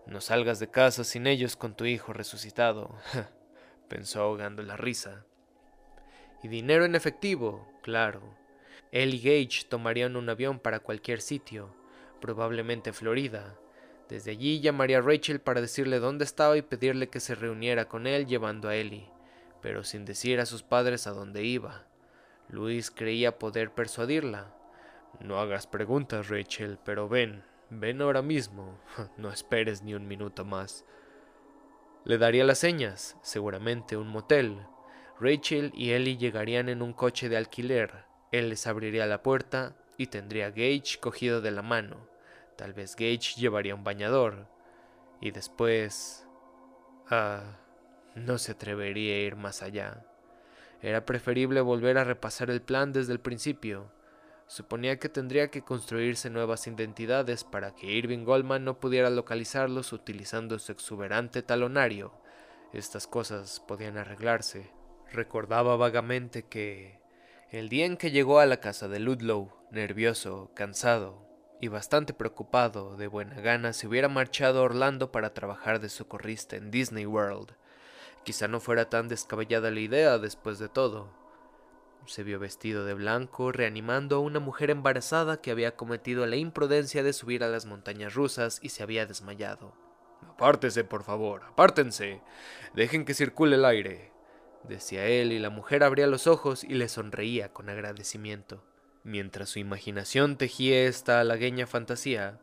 [0.08, 2.98] No salgas de casa sin ellos con tu hijo resucitado,
[3.88, 5.26] pensó ahogando la risa.
[6.42, 8.36] Y dinero en efectivo, claro.
[8.92, 11.76] Él y Gage tomarían un avión para cualquier sitio,
[12.20, 13.60] probablemente Florida.
[14.12, 18.08] Desde allí llamaría a Rachel para decirle dónde estaba y pedirle que se reuniera con
[18.08, 19.10] él llevando a Ellie,
[19.62, 21.86] pero sin decir a sus padres a dónde iba.
[22.50, 24.54] Luis creía poder persuadirla.
[25.22, 28.78] No hagas preguntas, Rachel, pero ven, ven ahora mismo.
[29.18, 30.84] No esperes ni un minuto más.
[32.04, 34.58] Le daría las señas, seguramente un motel.
[35.22, 38.04] Rachel y Ellie llegarían en un coche de alquiler.
[38.34, 42.11] Él les abriría la puerta y tendría a Gage cogido de la mano.
[42.62, 44.46] Tal vez Gage llevaría un bañador.
[45.20, 46.28] Y después...
[47.10, 47.58] Ah,
[48.14, 50.06] no se atrevería a ir más allá.
[50.80, 53.92] Era preferible volver a repasar el plan desde el principio.
[54.46, 60.60] Suponía que tendría que construirse nuevas identidades para que Irving Goldman no pudiera localizarlos utilizando
[60.60, 62.14] su exuberante talonario.
[62.74, 64.70] Estas cosas podían arreglarse.
[65.12, 67.00] Recordaba vagamente que
[67.50, 71.31] el día en que llegó a la casa de Ludlow, nervioso, cansado
[71.62, 76.56] y bastante preocupado, de buena gana se hubiera marchado a Orlando para trabajar de socorrista
[76.56, 77.54] en Disney World.
[78.24, 81.14] Quizá no fuera tan descabellada la idea después de todo.
[82.08, 87.04] Se vio vestido de blanco, reanimando a una mujer embarazada que había cometido la imprudencia
[87.04, 89.76] de subir a las montañas rusas y se había desmayado.
[90.32, 92.24] Apártese, por favor, apártense.
[92.74, 94.12] Dejen que circule el aire,
[94.64, 98.64] decía él, y la mujer abría los ojos y le sonreía con agradecimiento.
[99.04, 102.40] Mientras su imaginación tejía esta halagueña fantasía,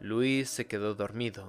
[0.00, 1.48] Luis se quedó dormido.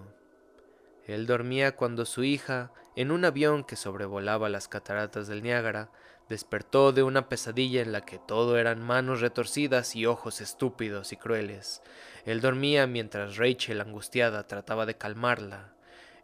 [1.06, 5.92] Él dormía cuando su hija, en un avión que sobrevolaba las cataratas del Niágara,
[6.28, 11.18] despertó de una pesadilla en la que todo eran manos retorcidas y ojos estúpidos y
[11.18, 11.82] crueles.
[12.26, 15.74] Él dormía mientras Rachel, angustiada, trataba de calmarla.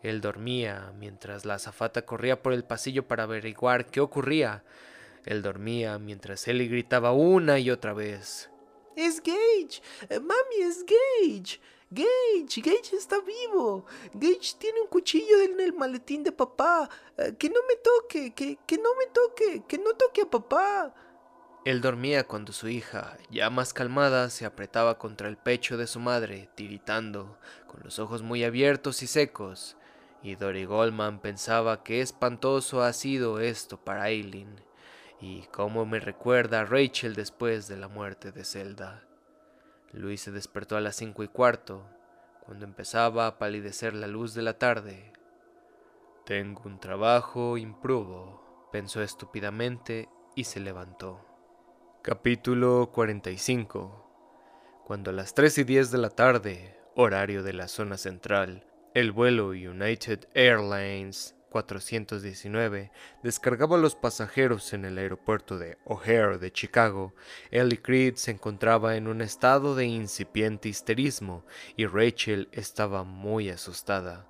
[0.01, 4.63] Él dormía mientras la azafata corría por el pasillo para averiguar qué ocurría.
[5.25, 8.49] Él dormía mientras Ellie gritaba una y otra vez.
[8.95, 9.81] Es Gage.
[10.09, 11.59] Mami, es Gage.
[11.89, 13.85] Gage, Gage está vivo.
[14.13, 16.89] Gage tiene un cuchillo en el maletín de papá.
[17.17, 20.93] Eh, que no me toque, que, que no me toque, que no toque a papá.
[21.65, 26.01] Él dormía cuando su hija, ya más calmada, se apretaba contra el pecho de su
[26.01, 29.77] madre, tiritando, con los ojos muy abiertos y secos,
[30.21, 34.59] y Dory Goldman pensaba qué espantoso ha sido esto para Aileen,
[35.23, 39.07] y cómo me recuerda a Rachel después de la muerte de Zelda.
[39.93, 41.87] Luis se despertó a las cinco y cuarto,
[42.41, 45.13] cuando empezaba a palidecer la luz de la tarde.
[46.25, 51.25] Tengo un trabajo improbo, pensó estúpidamente y se levantó.
[52.01, 57.95] Capítulo 45 Cuando a las tres y diez de la tarde, horario de la zona
[57.95, 66.39] central, el vuelo United Airlines 419 descargaba a los pasajeros en el aeropuerto de O'Hare
[66.39, 67.13] de Chicago,
[67.51, 71.45] Ellie Creed se encontraba en un estado de incipiente histerismo
[71.77, 74.27] y Rachel estaba muy asustada.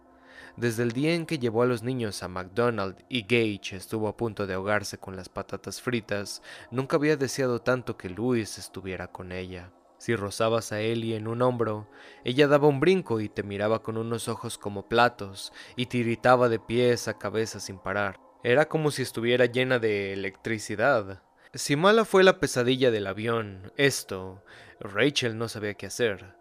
[0.58, 4.18] Desde el día en que llevó a los niños a McDonald's y Gage estuvo a
[4.18, 9.32] punto de ahogarse con las patatas fritas, nunca había deseado tanto que Louis estuviera con
[9.32, 9.72] ella.
[10.04, 11.88] Si rozabas a Ellie en un hombro,
[12.26, 16.60] ella daba un brinco y te miraba con unos ojos como platos y tiritaba de
[16.60, 18.20] pies a cabeza sin parar.
[18.44, 21.24] Era como si estuviera llena de electricidad.
[21.54, 24.44] Si mala fue la pesadilla del avión, esto,
[24.82, 26.36] Rachel no sabía qué hacer.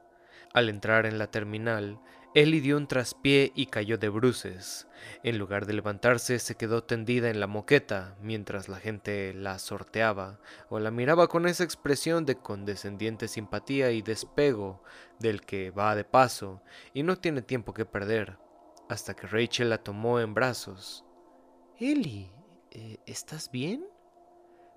[0.53, 2.01] Al entrar en la terminal,
[2.35, 4.89] Ellie dio un traspié y cayó de bruces.
[5.23, 10.41] En lugar de levantarse, se quedó tendida en la moqueta mientras la gente la sorteaba
[10.71, 14.83] o la miraba con esa expresión de condescendiente simpatía y despego
[15.19, 16.63] del que va de paso
[16.95, 18.39] y no tiene tiempo que perder,
[18.89, 21.05] hasta que Rachel la tomó en brazos.
[21.79, 22.33] Ellie,
[22.71, 23.85] eh, ¿estás bien?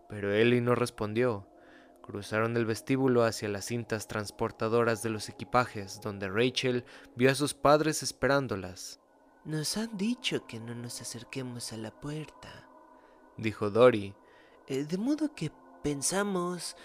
[0.10, 1.48] Pero Ellie no respondió.
[2.06, 6.86] Cruzaron el vestíbulo hacia las cintas transportadoras de los equipajes, donde Rachel
[7.16, 9.00] vio a sus padres esperándolas.
[9.44, 12.70] Nos han dicho que no nos acerquemos a la puerta,
[13.38, 14.14] dijo Dory.
[14.68, 15.52] Eh, de modo que
[15.82, 16.76] pensamos...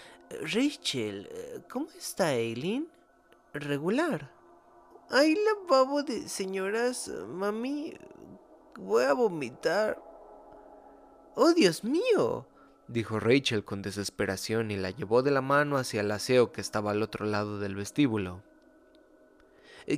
[0.41, 1.29] Rachel,
[1.69, 2.87] ¿cómo está Aileen?
[3.53, 4.31] Regular.
[5.09, 7.93] Hay lavabo de señoras, mami.
[8.79, 10.01] Voy a vomitar.
[11.35, 12.47] ¡Oh, Dios mío!
[12.91, 16.91] Dijo Rachel con desesperación y la llevó de la mano hacia el aseo que estaba
[16.91, 18.43] al otro lado del vestíbulo.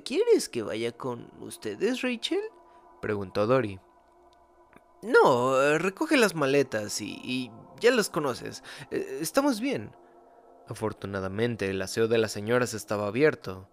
[0.06, 2.42] ¿Quieres que vaya con ustedes, Rachel?
[3.02, 3.80] preguntó Dory.
[5.02, 8.64] No, recoge las maletas y, ya las conoces.
[8.92, 9.92] Eh, estamos bien.
[10.70, 13.68] Afortunadamente, el aseo de las señoras estaba abierto.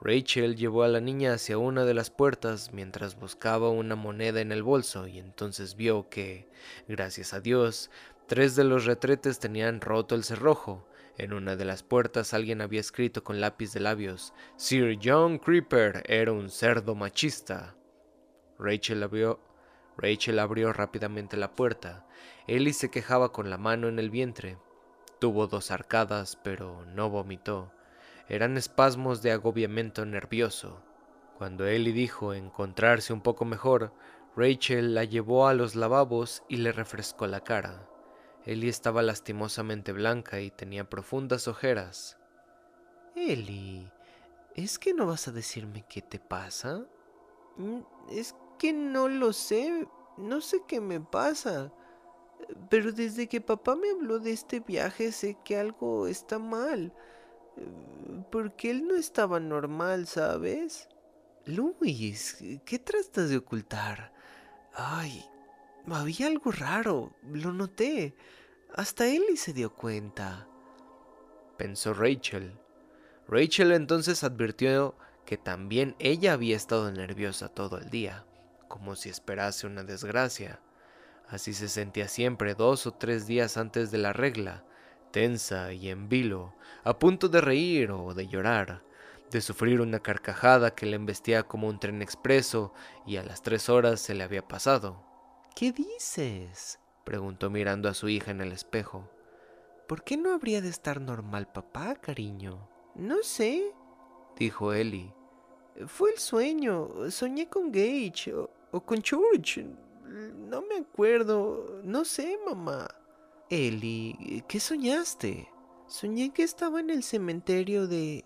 [0.00, 4.50] Rachel llevó a la niña hacia una de las puertas mientras buscaba una moneda en
[4.50, 6.48] el bolso y entonces vio que,
[6.88, 7.90] gracias a Dios,
[8.30, 10.86] tres de los retretes tenían roto el cerrojo.
[11.18, 16.04] En una de las puertas alguien había escrito con lápiz de labios, Sir John Creeper
[16.06, 17.74] era un cerdo machista.
[18.56, 19.40] Rachel abrió,
[19.96, 22.06] Rachel abrió rápidamente la puerta.
[22.46, 24.58] Ellie se quejaba con la mano en el vientre.
[25.18, 27.72] Tuvo dos arcadas, pero no vomitó.
[28.28, 30.84] Eran espasmos de agobiamiento nervioso.
[31.36, 33.92] Cuando Ellie dijo encontrarse un poco mejor,
[34.36, 37.89] Rachel la llevó a los lavabos y le refrescó la cara.
[38.50, 42.18] Ellie estaba lastimosamente blanca y tenía profundas ojeras.
[43.14, 43.92] Ellie,
[44.56, 46.84] ¿es que no vas a decirme qué te pasa?
[47.58, 49.86] Mm, es que no lo sé,
[50.16, 51.72] no sé qué me pasa.
[52.68, 56.92] Pero desde que papá me habló de este viaje sé que algo está mal.
[58.32, 60.88] Porque él no estaba normal, ¿sabes?
[61.44, 64.12] Luis, ¿qué tratas de ocultar?
[64.74, 65.24] Ay,
[65.88, 68.16] había algo raro, lo noté.
[68.74, 70.46] Hasta Ellie se dio cuenta.
[71.56, 72.56] Pensó Rachel.
[73.26, 78.24] Rachel entonces advirtió que también ella había estado nerviosa todo el día,
[78.68, 80.60] como si esperase una desgracia.
[81.28, 84.64] Así se sentía siempre dos o tres días antes de la regla,
[85.12, 88.82] tensa y en vilo, a punto de reír o de llorar,
[89.30, 92.72] de sufrir una carcajada que le embestía como un tren expreso
[93.06, 95.04] y a las tres horas se le había pasado.
[95.54, 96.79] ¿Qué dices?
[97.04, 99.08] Preguntó mirando a su hija en el espejo.
[99.86, 102.68] ¿Por qué no habría de estar normal papá, cariño?
[102.94, 103.72] No sé,
[104.36, 105.12] dijo Ellie.
[105.86, 107.10] Fue el sueño.
[107.10, 109.66] Soñé con Gage o, con George.
[110.04, 111.80] No me acuerdo.
[111.84, 112.88] No sé, mamá.
[113.48, 115.48] Eli, ¿qué soñaste?
[115.86, 118.24] Soñé que estaba en el cementerio de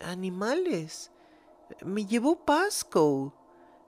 [0.00, 1.12] animales.
[1.84, 3.34] Me llevó Pasco.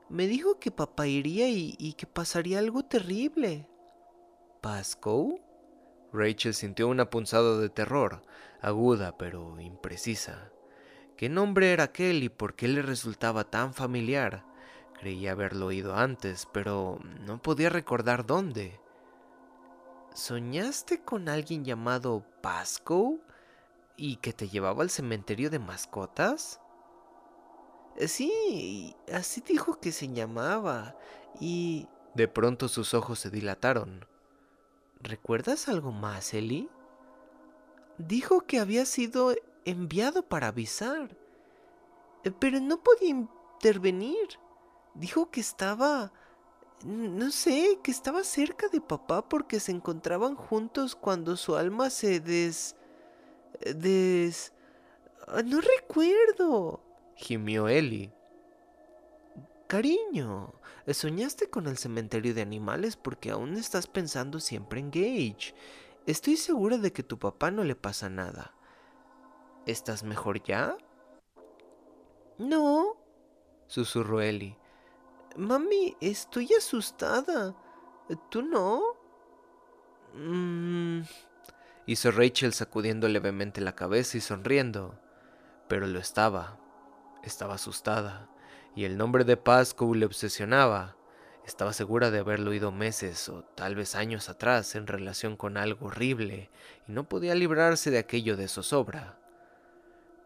[0.09, 3.67] Me dijo que papá iría y, que pasaría algo terrible.
[4.61, 5.41] ¿Pasco?
[6.13, 8.23] Rachel sintió una punzada de terror,
[8.61, 10.51] aguda pero imprecisa.
[11.17, 14.45] ¿Qué nombre era aquel y por qué le resultaba tan familiar?
[14.99, 18.81] Creía haberlo oído antes, pero no podía recordar dónde.
[20.15, 23.19] ¿Soñaste con alguien llamado Pasco
[23.97, 26.61] y que te llevaba al cementerio de mascotas?
[28.07, 30.97] Sí, así dijo que se llamaba.
[31.41, 31.89] Y...
[32.15, 34.07] De pronto sus ojos se dilataron.
[35.01, 36.69] ¿Recuerdas algo más, Eli?
[37.99, 39.35] Dijo que había sido
[39.65, 41.17] enviado para avisar.
[42.39, 44.39] Pero no podía intervenir.
[44.95, 46.13] Dijo que estaba...
[46.85, 52.21] No sé, que estaba cerca de papá porque se encontraban juntos cuando su alma se
[52.21, 52.77] des...
[53.75, 54.53] des...
[55.27, 56.81] Ah, no recuerdo.
[57.17, 58.13] Gimió Ellie.
[59.67, 60.53] Cariño,
[60.95, 65.55] soñaste con el cementerio de animales porque aún estás pensando siempre en Gage.
[66.07, 68.55] Estoy segura de que tu papá no le pasa nada.
[69.67, 70.77] ¿Estás mejor ya?
[72.39, 72.97] No,
[73.67, 74.57] susurró Ellie.
[75.37, 77.57] Mami, estoy asustada.
[78.31, 78.83] ¿Tú no?
[80.15, 81.03] Mmm.
[81.87, 84.99] Hizo Rachel sacudiendo levemente la cabeza y sonriendo.
[85.69, 86.59] Pero lo estaba.
[87.23, 88.29] Estaba asustada.
[88.77, 90.97] Y el nombre de Pasco le obsesionaba.
[91.47, 95.87] Estaba segura de haberlo oído meses o tal vez años atrás en relación con algo
[95.87, 96.51] horrible
[96.87, 99.19] y no podía librarse de aquello de zozobra.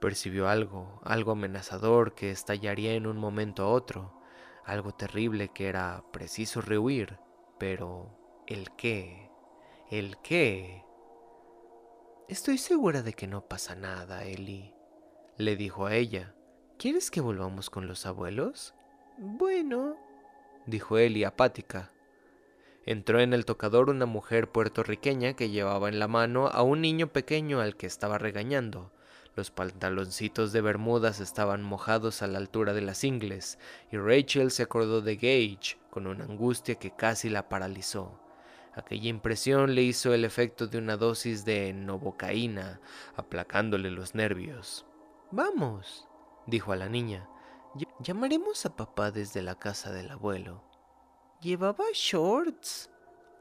[0.01, 4.20] Percibió algo, algo amenazador que estallaría en un momento a otro,
[4.64, 7.18] algo terrible que era preciso rehuir,
[7.57, 9.30] pero ¿el qué?
[9.90, 10.84] ¿El qué?
[12.28, 14.74] Estoy segura de que no pasa nada, Eli,
[15.36, 16.34] le dijo a ella.
[16.81, 18.72] ¿Quieres que volvamos con los abuelos?
[19.18, 19.99] Bueno,
[20.64, 21.93] dijo Eli apática.
[22.87, 27.12] Entró en el tocador una mujer puertorriqueña que llevaba en la mano a un niño
[27.12, 28.95] pequeño al que estaba regañando.
[29.37, 33.59] Los pantaloncitos de Bermudas estaban mojados a la altura de las ingles,
[33.93, 38.18] y Rachel se acordó de Gage con una angustia que casi la paralizó.
[38.72, 42.81] Aquella impresión le hizo el efecto de una dosis de novocaína,
[43.16, 44.87] aplacándole los nervios.
[45.31, 46.09] Vamos,
[46.51, 47.28] dijo a la niña.
[48.01, 50.64] Llamaremos a papá desde la casa del abuelo.
[51.40, 52.90] Llevaba shorts,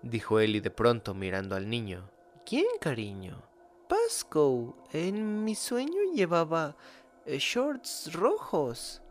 [0.02, 2.10] dijo Ellie de pronto mirando al niño.
[2.46, 3.44] ¿Quién, cariño?
[3.90, 6.78] Pasco, en mi sueño llevaba
[7.26, 9.02] eh, shorts rojos.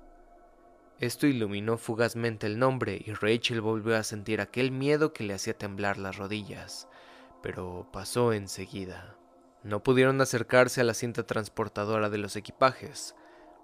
[1.01, 5.57] Esto iluminó fugazmente el nombre y Rachel volvió a sentir aquel miedo que le hacía
[5.57, 6.89] temblar las rodillas,
[7.43, 9.17] pero pasó enseguida.
[9.63, 13.15] No pudieron acercarse a la cinta transportadora de los equipajes.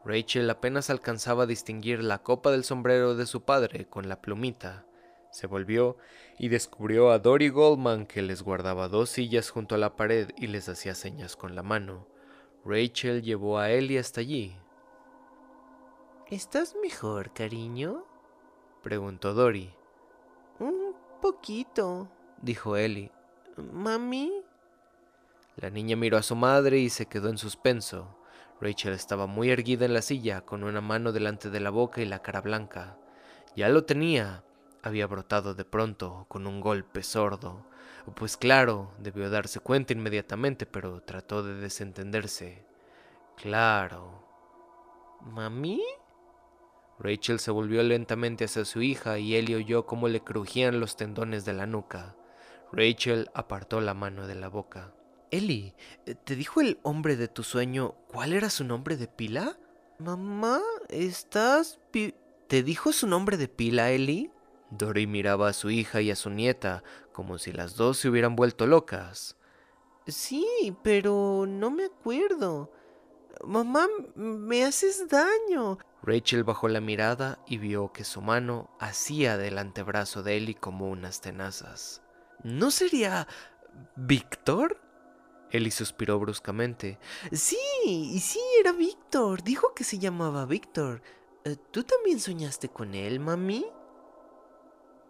[0.05, 4.85] Rachel apenas alcanzaba a distinguir la copa del sombrero de su padre con la plumita.
[5.31, 5.97] Se volvió
[6.39, 10.47] y descubrió a Dory Goldman que les guardaba dos sillas junto a la pared y
[10.47, 12.07] les hacía señas con la mano.
[12.65, 14.57] Rachel llevó a Ellie hasta allí.
[16.31, 18.05] ¿Estás mejor, cariño?
[18.83, 19.75] preguntó Dory.
[20.59, 22.09] Un poquito,
[22.41, 23.11] dijo Ellie.
[23.57, 24.33] ¿Mami?
[25.57, 28.17] La niña miró a su madre y se quedó en suspenso.
[28.61, 32.07] Rachel estaba muy erguida en la silla, con una mano delante de la boca y
[32.07, 32.97] la cara blanca.
[33.57, 34.45] Ya lo tenía.
[34.83, 37.67] Había brotado de pronto, con un golpe sordo.
[38.15, 42.65] Pues claro, debió darse cuenta inmediatamente, pero trató de desentenderse.
[43.37, 44.23] Claro.
[45.23, 45.83] ¿Mami?
[46.99, 51.45] Rachel se volvió lentamente hacia su hija y Ellie oyó cómo le crujían los tendones
[51.45, 52.15] de la nuca.
[52.73, 54.93] Rachel apartó la mano de la boca.
[55.35, 55.75] Ellie,
[56.23, 59.59] ¿te dijo el hombre de tu sueño cuál era su nombre de pila?
[59.99, 61.81] Mamá, ¿estás...
[62.47, 64.31] ¿Te dijo su nombre de pila, Ellie?
[64.71, 68.37] Dory miraba a su hija y a su nieta como si las dos se hubieran
[68.37, 69.37] vuelto locas.
[70.07, 72.71] Sí, pero no me acuerdo.
[73.45, 75.79] Mamá, me haces daño.
[76.05, 80.91] Rachel bajó la mirada y vio que su mano hacía del antebrazo de Ellie como
[80.91, 82.03] unas tenazas.
[82.45, 83.27] ¿No sería
[83.97, 84.85] Víctor?
[85.55, 86.99] Ellie suspiró bruscamente.
[87.31, 89.45] Sí, sí, era Víctor.
[89.45, 91.01] Dijo que se llamaba Víctor.
[91.45, 93.65] Eh, ¿Tú también soñaste con él, mami?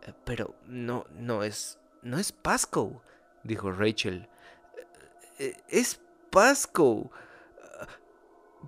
[0.03, 3.03] Eh, pero no, no es, no es Pasco,
[3.43, 4.29] dijo Rachel.
[5.39, 5.99] Eh, es
[6.31, 7.11] Pasco.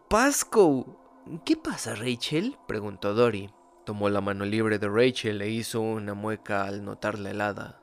[0.09, 0.99] Pasco.
[1.45, 2.57] ¿Qué pasa, Rachel?
[2.67, 3.53] preguntó Dory.
[3.85, 7.83] Tomó la mano libre de Rachel e hizo una mueca al notarla helada.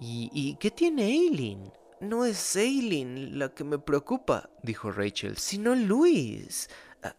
[0.00, 1.70] ¿Y, ¿Y qué tiene Aileen?
[2.04, 6.68] No es Aileen la que me preocupa, dijo Rachel, sino Luis.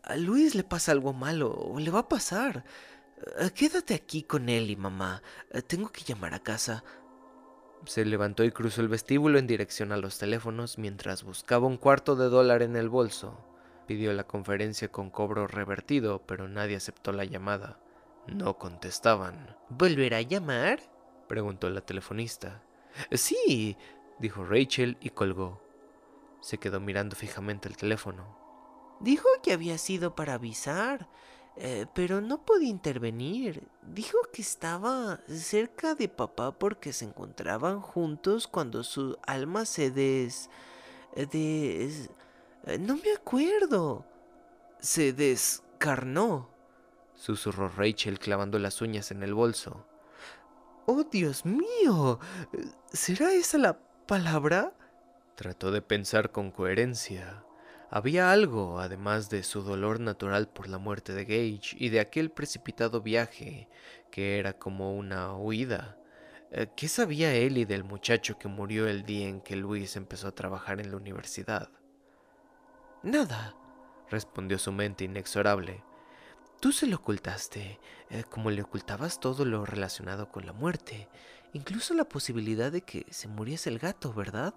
[0.04, 2.64] A, Luis le pasa algo malo, o le va a pasar.
[3.56, 5.24] Quédate aquí con él y mamá.
[5.68, 6.84] Tengo que llamar a casa.
[7.86, 12.16] Se levantó y cruzó el vestíbulo en dirección a los teléfonos mientras buscaba un cuarto
[12.16, 13.44] de dólar en el bolso.
[13.88, 17.80] Pidió la conferencia con cobro revertido, pero nadie aceptó la llamada.
[18.28, 19.56] No contestaban.
[19.70, 20.80] ¿Volverá a llamar?
[21.28, 22.62] preguntó la telefonista.
[23.12, 23.78] Sí,
[24.20, 25.62] dijo Rachel y colgó.
[26.42, 28.38] Se quedó mirando fijamente el teléfono.
[29.00, 31.10] Dijo que había sido para avisar,
[31.58, 33.68] eh, pero no podía intervenir.
[33.82, 40.50] Dijo que estaba cerca de papá porque se encontraban juntos cuando su alma se des...
[41.32, 42.10] des...
[42.80, 44.06] no me acuerdo.
[44.80, 46.50] Se descarnó.
[47.16, 49.86] Susurró Rachel clavando las uñas en el bolso.
[50.86, 52.20] ¡Oh, Dios mío!
[52.92, 54.74] ¿Será esa la palabra?
[55.36, 57.44] Trató de pensar con coherencia.
[57.90, 62.30] Había algo, además de su dolor natural por la muerte de Gage y de aquel
[62.30, 63.68] precipitado viaje,
[64.12, 65.98] que era como una huida.
[66.52, 70.36] Eh, ¿Qué sabía Ellie del muchacho que murió el día en que Luis empezó a
[70.36, 71.70] trabajar en la universidad?
[73.04, 73.56] Nada,
[74.10, 75.84] respondió su mente inexorable.
[76.60, 77.80] Tú se lo ocultaste,
[78.10, 81.08] eh, como le ocultabas todo lo relacionado con la muerte,
[81.56, 84.54] incluso la posibilidad de que se muriese el gato, ¿verdad?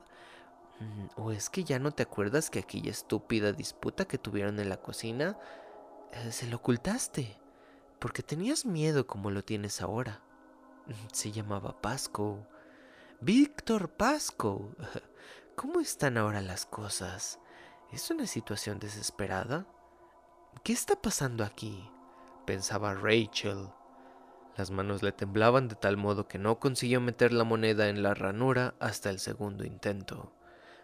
[0.80, 4.68] Mm, ¿O es que ya no te acuerdas que aquella estúpida disputa que tuvieron en
[4.68, 5.38] la cocina
[6.12, 7.36] eh, se lo ocultaste?
[8.00, 10.22] Porque tenías miedo como lo tienes ahora.
[10.86, 12.46] Mm, se llamaba Pasco.
[13.20, 14.74] Víctor Pasco.
[15.56, 17.38] ¿Cómo están ahora las cosas?
[17.92, 19.66] ¿Es una situación desesperada?
[20.64, 21.88] ¿Qué está pasando aquí?
[22.48, 23.68] pensaba Rachel.
[24.58, 28.12] Las manos le temblaban de tal modo que no consiguió meter la moneda en la
[28.12, 30.32] ranura hasta el segundo intento.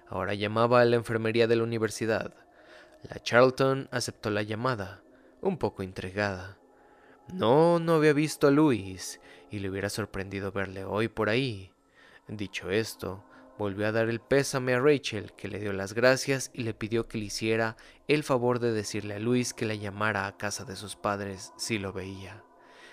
[0.07, 2.33] Ahora llamaba a la enfermería de la universidad.
[3.03, 5.03] La Charlton aceptó la llamada,
[5.41, 6.57] un poco intrigada.
[7.33, 9.21] No, no había visto a Luis,
[9.51, 11.73] y le hubiera sorprendido verle hoy por ahí.
[12.29, 13.25] Dicho esto,
[13.57, 17.07] Volvió a dar el pésame a Rachel, que le dio las gracias y le pidió
[17.07, 17.77] que le hiciera
[18.09, 21.79] el favor de decirle a Luis que la llamara a casa de sus padres si
[21.79, 22.43] lo veía.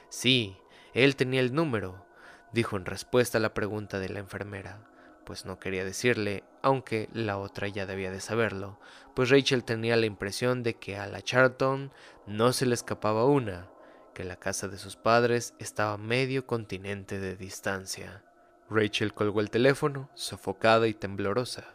[0.09, 0.60] Sí,
[0.93, 2.05] él tenía el número,
[2.53, 4.79] dijo en respuesta a la pregunta de la enfermera,
[5.25, 8.79] pues no quería decirle, aunque la otra ya debía de saberlo,
[9.15, 11.91] pues Rachel tenía la impresión de que a la Charlton
[12.27, 13.69] no se le escapaba una,
[14.13, 18.23] que la casa de sus padres estaba medio continente de distancia.
[18.69, 21.65] Rachel colgó el teléfono, sofocada y temblorosa.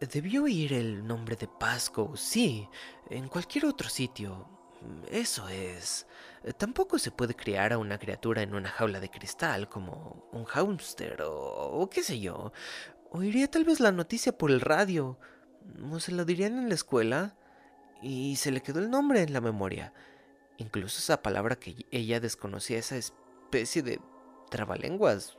[0.00, 2.68] Debió oír el nombre de Pasco, sí,
[3.10, 4.48] en cualquier otro sitio.
[5.10, 6.06] Eso es.
[6.56, 11.22] Tampoco se puede criar a una criatura en una jaula de cristal como un hámster
[11.22, 12.52] o, o qué sé yo.
[13.10, 15.18] Oiría tal vez la noticia por el radio.
[15.90, 17.36] O se lo dirían en la escuela.
[18.02, 19.92] Y se le quedó el nombre en la memoria.
[20.56, 24.00] Incluso esa palabra que ella desconocía, esa especie de
[24.50, 25.38] trabalenguas,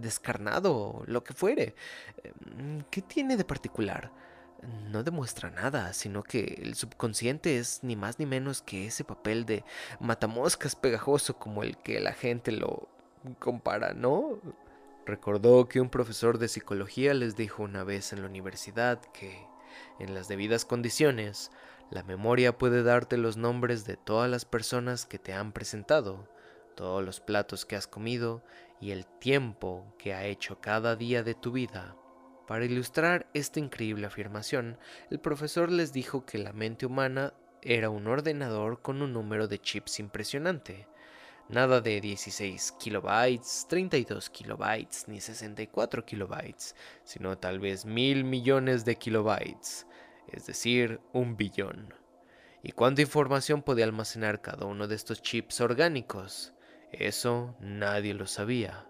[0.00, 1.74] descarnado, lo que fuere.
[2.22, 4.12] Em, ¿Qué tiene de particular?
[4.90, 9.46] No demuestra nada, sino que el subconsciente es ni más ni menos que ese papel
[9.46, 9.64] de
[10.00, 12.88] matamoscas pegajoso como el que la gente lo
[13.38, 14.38] compara, ¿no?
[15.06, 19.46] Recordó que un profesor de psicología les dijo una vez en la universidad que,
[19.98, 21.50] en las debidas condiciones,
[21.90, 26.28] la memoria puede darte los nombres de todas las personas que te han presentado,
[26.74, 28.42] todos los platos que has comido
[28.80, 31.96] y el tiempo que ha hecho cada día de tu vida
[32.46, 34.78] para ilustrar esta increíble afirmación,
[35.10, 37.32] el profesor les dijo que la mente humana
[37.62, 40.86] era un ordenador con un número de chips impresionante.
[41.48, 46.74] Nada de 16 kilobytes, 32 kilobytes ni 64 kilobytes,
[47.04, 49.86] sino tal vez mil millones de kilobytes,
[50.28, 51.94] es decir, un billón.
[52.62, 56.54] ¿Y cuánta información podía almacenar cada uno de estos chips orgánicos?
[56.92, 58.86] Eso nadie lo sabía.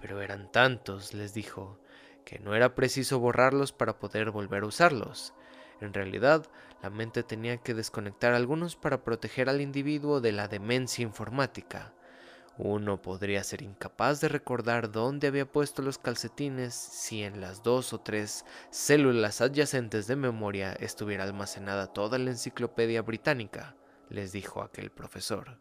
[0.00, 1.80] Pero eran tantos, les dijo,
[2.24, 5.34] que no era preciso borrarlos para poder volver a usarlos.
[5.80, 6.46] En realidad,
[6.82, 11.92] la mente tenía que desconectar algunos para proteger al individuo de la demencia informática.
[12.58, 17.94] Uno podría ser incapaz de recordar dónde había puesto los calcetines si en las dos
[17.94, 23.76] o tres células adyacentes de memoria estuviera almacenada toda la enciclopedia británica,
[24.10, 25.58] les dijo aquel profesor.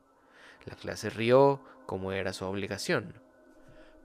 [0.66, 3.14] La clase rió como era su obligación.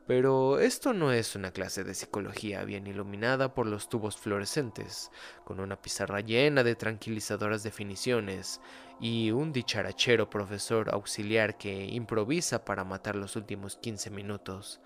[0.07, 5.11] Pero esto no es una clase de psicología bien iluminada por los tubos fluorescentes,
[5.45, 8.61] con una pizarra llena de tranquilizadoras definiciones
[9.01, 14.81] y un dicharachero profesor auxiliar que improvisa para matar los últimos 15 minutos.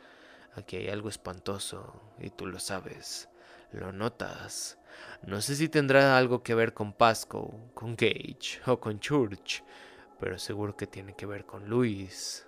[0.54, 3.28] Aquí hay algo espantoso, y tú lo sabes,
[3.72, 4.78] lo notas.
[5.22, 9.64] No sé si tendrá algo que ver con Pascoe, con Gage o con Church,
[10.20, 12.46] pero seguro que tiene que ver con Luis.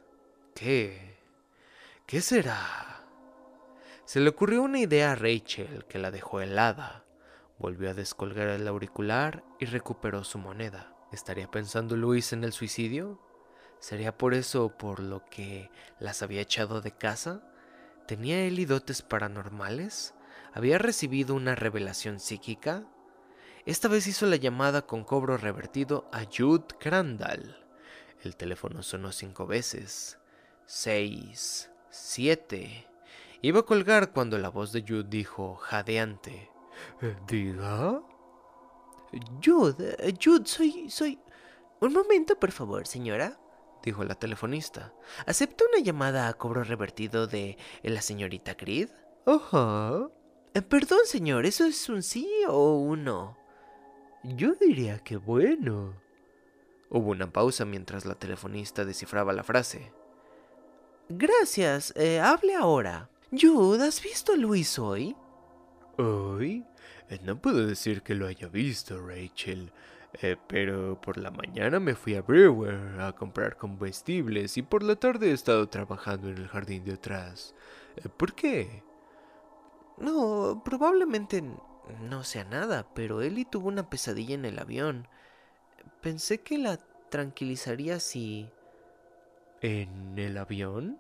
[0.55, 1.20] ¿Qué?
[2.11, 3.05] ¿Qué será?
[4.05, 7.05] Se le ocurrió una idea a Rachel que la dejó helada.
[7.57, 10.93] Volvió a descolgar el auricular y recuperó su moneda.
[11.13, 13.23] ¿Estaría pensando Luis en el suicidio?
[13.79, 17.49] ¿Sería por eso por lo que las había echado de casa?
[18.09, 20.13] ¿Tenía él dotes paranormales?
[20.53, 22.89] ¿Había recibido una revelación psíquica?
[23.67, 27.65] Esta vez hizo la llamada con cobro revertido a Jude Crandall.
[28.25, 30.19] El teléfono sonó cinco veces.
[30.67, 31.70] Seis.
[31.91, 32.86] Siete.
[33.43, 36.51] Iba a colgar cuando la voz de Jude dijo, jadeante.
[37.03, 38.03] Eh, ¿Diga?
[39.45, 41.18] Jude, eh, Jude, soy, soy...
[41.80, 43.41] Un momento, por favor, señora,
[43.82, 44.93] dijo la telefonista.
[45.26, 48.91] ¿Acepta una llamada a cobro revertido de la señorita Creed?
[49.26, 50.09] Ajá.
[50.53, 53.38] Eh, perdón, señor, ¿eso es un sí o un no?
[54.22, 55.95] Yo diría que bueno.
[56.91, 59.93] Hubo una pausa mientras la telefonista descifraba la frase.
[61.13, 63.11] Gracias, eh, hable ahora.
[63.33, 65.17] Jude, ¿has visto a Luis hoy?
[65.99, 66.65] ¿Hoy?
[67.09, 69.73] Eh, no puedo decir que lo haya visto, Rachel.
[70.23, 74.95] Eh, pero por la mañana me fui a Brewer a comprar combustibles y por la
[74.95, 77.57] tarde he estado trabajando en el jardín de atrás.
[78.17, 78.85] ¿Por qué?
[79.99, 81.43] No, probablemente
[82.03, 85.09] no sea nada, pero Ellie tuvo una pesadilla en el avión.
[86.01, 86.79] Pensé que la
[87.11, 88.49] tranquilizaría si
[89.63, 90.99] ¿En el avión?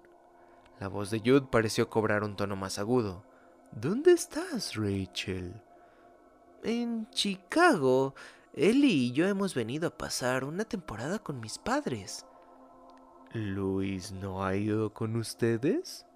[0.80, 3.24] La voz de Jude pareció cobrar un tono más agudo.
[3.72, 5.54] ¿Dónde estás, Rachel?
[6.62, 8.14] En Chicago.
[8.52, 12.26] Ellie y yo hemos venido a pasar una temporada con mis padres.
[13.32, 16.06] ¿Luis no ha ido con ustedes?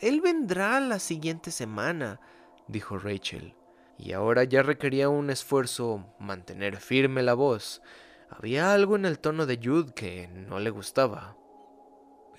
[0.00, 2.20] él vendrá la siguiente semana,
[2.68, 3.54] dijo Rachel.
[3.96, 7.80] Y ahora ya requería un esfuerzo mantener firme la voz
[8.30, 11.36] había algo en el tono de Jude que no le gustaba.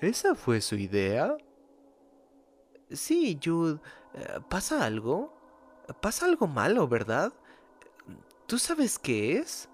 [0.00, 1.36] ¿Esa fue su idea?
[2.90, 3.80] Sí, Jude.
[4.14, 5.38] Eh, ¿Pasa algo?
[6.00, 7.32] ¿Pasa algo malo, verdad?
[8.46, 9.68] ¿Tú sabes qué es?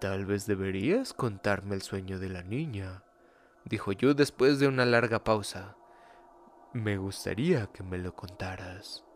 [0.00, 3.04] Tal vez deberías contarme el sueño de la niña,
[3.64, 5.76] dijo Jude después de una larga pausa.
[6.72, 9.07] Me gustaría que me lo contaras.